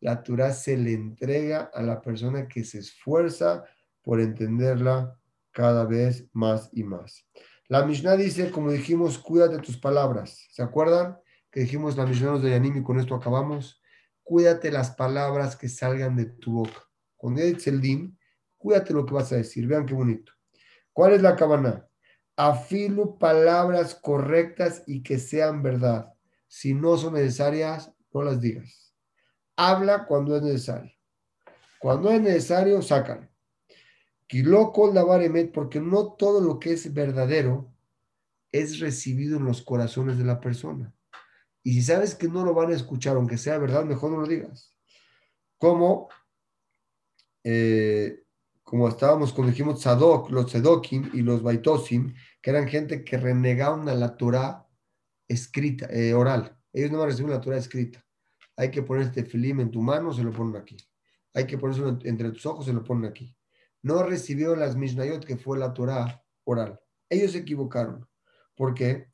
[0.00, 3.64] La Torah se le entrega a la persona que se esfuerza
[4.02, 5.18] por entenderla
[5.52, 7.26] cada vez más y más.
[7.68, 10.46] La Mishnah dice, como dijimos, cuídate tus palabras.
[10.50, 11.18] ¿Se acuerdan
[11.50, 13.80] que dijimos la Mishnah de Yanim y con esto acabamos?
[14.22, 16.88] Cuídate las palabras que salgan de tu boca.
[17.22, 18.18] Dices el din,
[18.56, 19.66] cuídate lo que vas a decir.
[19.66, 20.32] Vean qué bonito.
[20.92, 21.86] ¿Cuál es la cabana?
[22.36, 26.12] Afilo palabras correctas y que sean verdad.
[26.50, 28.92] Si no son necesarias, no las digas.
[29.54, 30.92] Habla cuando es necesario.
[31.78, 33.28] Cuando es necesario, sácalo.
[34.26, 37.72] Porque no todo lo que es verdadero
[38.50, 40.92] es recibido en los corazones de la persona.
[41.62, 44.26] Y si sabes que no lo van a escuchar, aunque sea verdad, mejor no lo
[44.26, 44.74] digas.
[45.56, 46.08] Como,
[47.44, 48.24] eh,
[48.64, 53.88] como estábamos cuando dijimos Sadok, los Sedokim y los Baitosim, que eran gente que renegaban
[53.88, 54.66] a la Torah
[55.30, 56.56] escrita, eh, oral.
[56.72, 58.04] Ellos no recibir la Torah escrita.
[58.56, 60.76] Hay que poner este film en tu mano, se lo ponen aquí.
[61.34, 63.34] Hay que ponerlo entre tus ojos, se lo ponen aquí.
[63.82, 66.78] No recibió las Mishnayot, que fue la Torah oral.
[67.08, 68.06] Ellos se equivocaron.
[68.54, 69.06] porque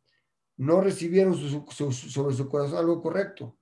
[0.56, 3.58] No recibieron sobre su corazón algo correcto.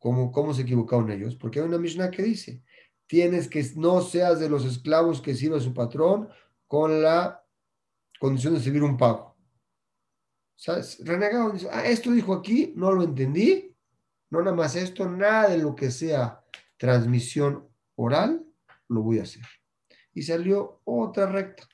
[0.00, 1.36] ¿Cómo, ¿Cómo se equivocaron ellos?
[1.36, 2.62] Porque hay una Mishnah que dice,
[3.06, 6.28] tienes que no seas de los esclavos que sirve a su patrón
[6.66, 7.42] con la
[8.20, 9.37] condición de recibir un pago.
[10.58, 13.74] Sea, renegado, dice, ah, esto dijo aquí, no lo entendí,
[14.30, 16.44] no nada más esto, nada de lo que sea
[16.76, 18.44] transmisión oral,
[18.88, 19.42] lo voy a hacer.
[20.12, 21.68] Y salió otra recta,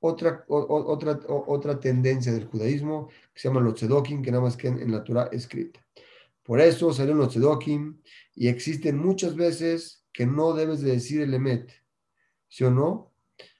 [0.00, 4.68] otra, otra, otra tendencia del judaísmo que se llama los tzedokim, que nada más que
[4.68, 5.80] en, la Torah escrita.
[6.42, 8.00] Por eso salieron los tzedokim
[8.34, 11.72] y existen muchas veces que no debes de decir el emet,
[12.48, 13.12] ¿sí o no?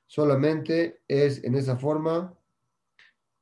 [0.07, 2.38] Solamente es en esa forma,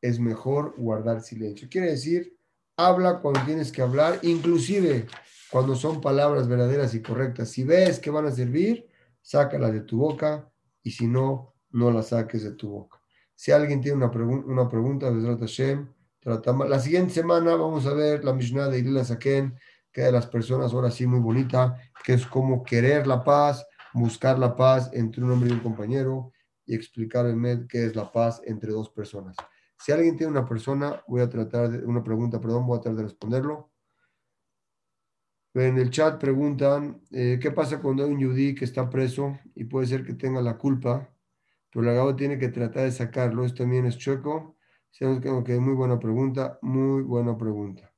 [0.09, 1.69] es mejor guardar silencio.
[1.71, 2.37] Quiere decir,
[2.77, 5.07] habla cuando tienes que hablar, inclusive
[5.51, 7.51] cuando son palabras verdaderas y correctas.
[7.51, 8.89] Si ves que van a servir,
[9.23, 10.51] sácalas de tu boca
[10.83, 13.01] y si no, no las saques de tu boca.
[13.35, 15.89] Si alguien tiene una, una pregunta, Hashem,
[16.23, 19.59] la siguiente semana vamos a ver la Mishnah de Ilila Saken,
[19.93, 24.39] que de las personas ahora sí muy bonita, que es como querer la paz, buscar
[24.39, 26.33] la paz entre un hombre y un compañero
[26.67, 29.37] y explicar el med qué es la paz entre dos personas.
[29.79, 32.97] Si alguien tiene una persona, voy a tratar de, una pregunta, perdón, voy a tratar
[32.97, 33.71] de responderlo.
[35.55, 39.65] En el chat preguntan, eh, ¿qué pasa cuando hay un yudí que está preso y
[39.65, 41.11] puede ser que tenga la culpa,
[41.71, 43.45] pero el abogado tiene que tratar de sacarlo?
[43.45, 44.57] Esto también es chueco.
[44.99, 47.93] Que muy buena pregunta, muy buena pregunta.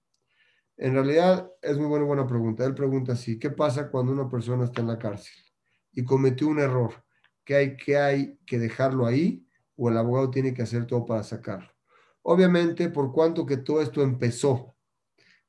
[0.76, 2.64] En realidad es muy buena, buena pregunta.
[2.64, 5.34] Él pregunta así, ¿qué pasa cuando una persona está en la cárcel
[5.92, 7.04] y cometió un error?
[7.44, 9.47] ¿Qué hay, qué hay que dejarlo ahí
[9.78, 11.70] o el abogado tiene que hacer todo para sacarlo?
[12.20, 14.74] Obviamente, por cuanto que todo esto empezó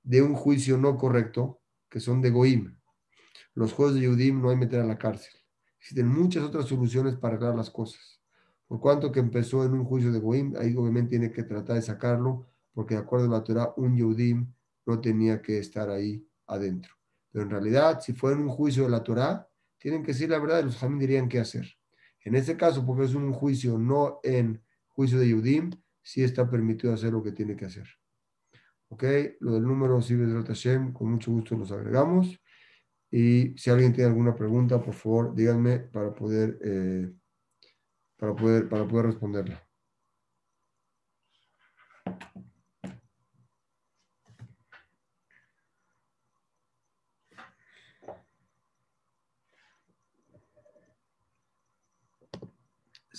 [0.03, 1.59] de un juicio no correcto,
[1.89, 2.79] que son de Goim,
[3.55, 5.33] los jueces de Yudim no hay meter a la cárcel.
[5.79, 8.21] Existen muchas otras soluciones para arreglar las cosas.
[8.67, 11.81] Por cuanto que empezó en un juicio de Goim, ahí obviamente tiene que tratar de
[11.81, 14.53] sacarlo, porque de acuerdo a la Torah, un Yudim
[14.85, 16.93] no tenía que estar ahí adentro.
[17.31, 20.39] Pero en realidad, si fue en un juicio de la Torah, tienen que decir la
[20.39, 21.78] verdad y los jamín dirían qué hacer.
[22.25, 26.93] En este caso, porque es un juicio no en juicio de Yudim, sí está permitido
[26.93, 27.87] hacer lo que tiene que hacer.
[28.89, 29.03] ¿Ok?
[29.39, 32.39] Lo del número de Hashem, con mucho gusto los agregamos.
[33.11, 37.11] Y si alguien tiene alguna pregunta, por favor, díganme para poder, eh,
[38.17, 39.69] para poder, para poder responderla.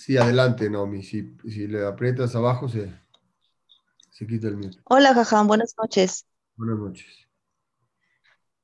[0.01, 1.03] Sí, adelante, Naomi.
[1.03, 2.91] Si, si le aprietas abajo, se,
[4.09, 4.79] se quita el mute.
[4.85, 6.25] Hola, Jajam, buenas noches.
[6.55, 7.27] Buenas noches.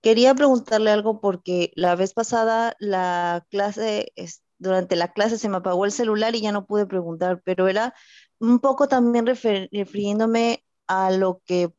[0.02, 4.12] Quería preguntarle algo porque la vez pasada la clase,
[4.58, 7.94] durante la clase se me apagó el celular y ya no pude preguntar, pero era
[8.40, 11.72] un poco también refiriéndome a lo que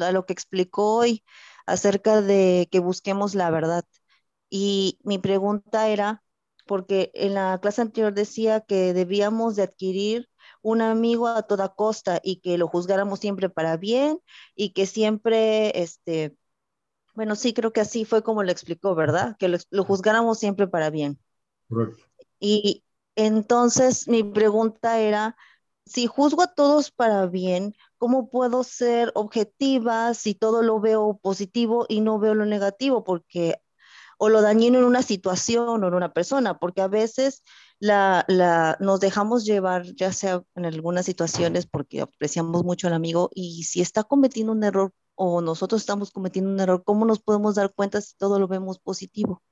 [0.00, 1.24] a lo que explicó hoy
[1.66, 3.84] acerca de que busquemos la verdad.
[4.50, 6.22] Y mi pregunta era,
[6.66, 10.28] porque en la clase anterior decía que debíamos de adquirir
[10.62, 14.18] un amigo a toda costa y que lo juzgáramos siempre para bien
[14.54, 16.36] y que siempre, este,
[17.14, 19.36] bueno, sí, creo que así fue como lo explicó, ¿verdad?
[19.38, 21.18] Que lo, juzgáramos siempre para bien.
[21.68, 22.04] Correcto.
[22.40, 22.82] Y
[23.14, 25.36] entonces mi pregunta era,
[25.84, 31.86] si juzgo a todos para bien, ¿cómo puedo ser objetiva si todo lo veo positivo
[31.88, 33.04] y no veo lo negativo?
[33.04, 33.60] Porque
[34.24, 37.42] o lo dañino en una situación o en una persona, porque a veces
[37.78, 43.28] la, la, nos dejamos llevar, ya sea en algunas situaciones, porque apreciamos mucho al amigo,
[43.34, 47.56] y si está cometiendo un error o nosotros estamos cometiendo un error, ¿cómo nos podemos
[47.56, 49.42] dar cuenta si todo lo vemos positivo?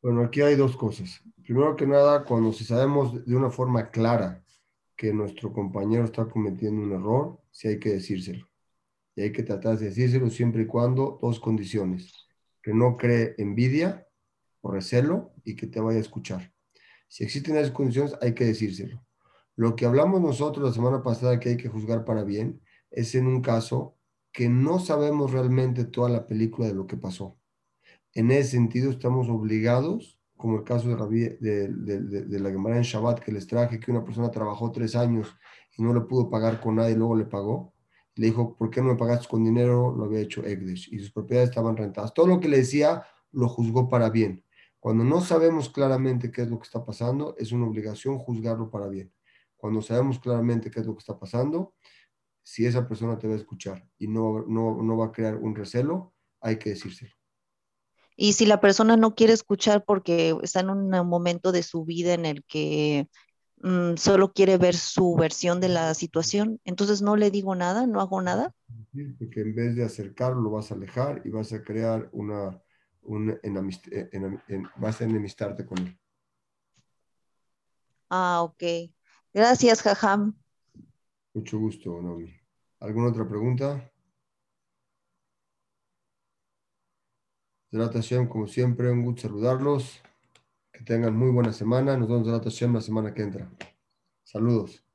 [0.00, 1.20] Bueno, aquí hay dos cosas.
[1.42, 4.44] Primero que nada, cuando si sabemos de una forma clara
[4.94, 8.48] que nuestro compañero está cometiendo un error, sí hay que decírselo.
[9.16, 12.27] Y hay que tratar de decírselo siempre y cuando dos condiciones
[12.68, 14.06] que no cree envidia
[14.60, 16.52] o recelo y que te vaya a escuchar.
[17.08, 19.02] Si existen esas condiciones, hay que decírselo.
[19.56, 22.60] Lo que hablamos nosotros la semana pasada que hay que juzgar para bien
[22.90, 23.96] es en un caso
[24.32, 27.38] que no sabemos realmente toda la película de lo que pasó.
[28.12, 33.20] En ese sentido, estamos obligados, como el caso de, de, de, la Gemara en Shabbat
[33.20, 35.34] que les traje, que una persona trabajó tres años
[35.78, 37.72] y no le pudo pagar con nada y luego le pagó
[38.18, 39.94] le dijo, ¿por qué no me pagaste con dinero?
[39.96, 42.12] Lo había hecho Egdesh y sus propiedades estaban rentadas.
[42.12, 44.44] Todo lo que le decía lo juzgó para bien.
[44.80, 48.88] Cuando no sabemos claramente qué es lo que está pasando, es una obligación juzgarlo para
[48.88, 49.12] bien.
[49.56, 51.74] Cuando sabemos claramente qué es lo que está pasando,
[52.42, 55.54] si esa persona te va a escuchar y no, no, no va a crear un
[55.54, 57.12] recelo, hay que decírselo.
[58.16, 62.14] Y si la persona no quiere escuchar porque está en un momento de su vida
[62.14, 63.06] en el que
[63.60, 68.00] Mm, solo quiere ver su versión de la situación, entonces no le digo nada, no
[68.00, 68.54] hago nada.
[69.18, 72.62] Porque en vez de acercarlo, lo vas a alejar y vas a crear una,
[73.90, 75.98] eh, vas a enemistarte con él.
[78.10, 78.62] Ah, ok.
[79.34, 80.34] Gracias, Jajam.
[81.34, 82.32] Mucho gusto, Nomi.
[82.80, 83.90] ¿Alguna otra pregunta?
[87.70, 90.00] Hashem, como siempre, un gusto saludarlos.
[90.78, 91.96] Que tengan muy buena semana.
[91.96, 93.50] Nos vemos en la semana que entra.
[94.22, 94.87] Saludos.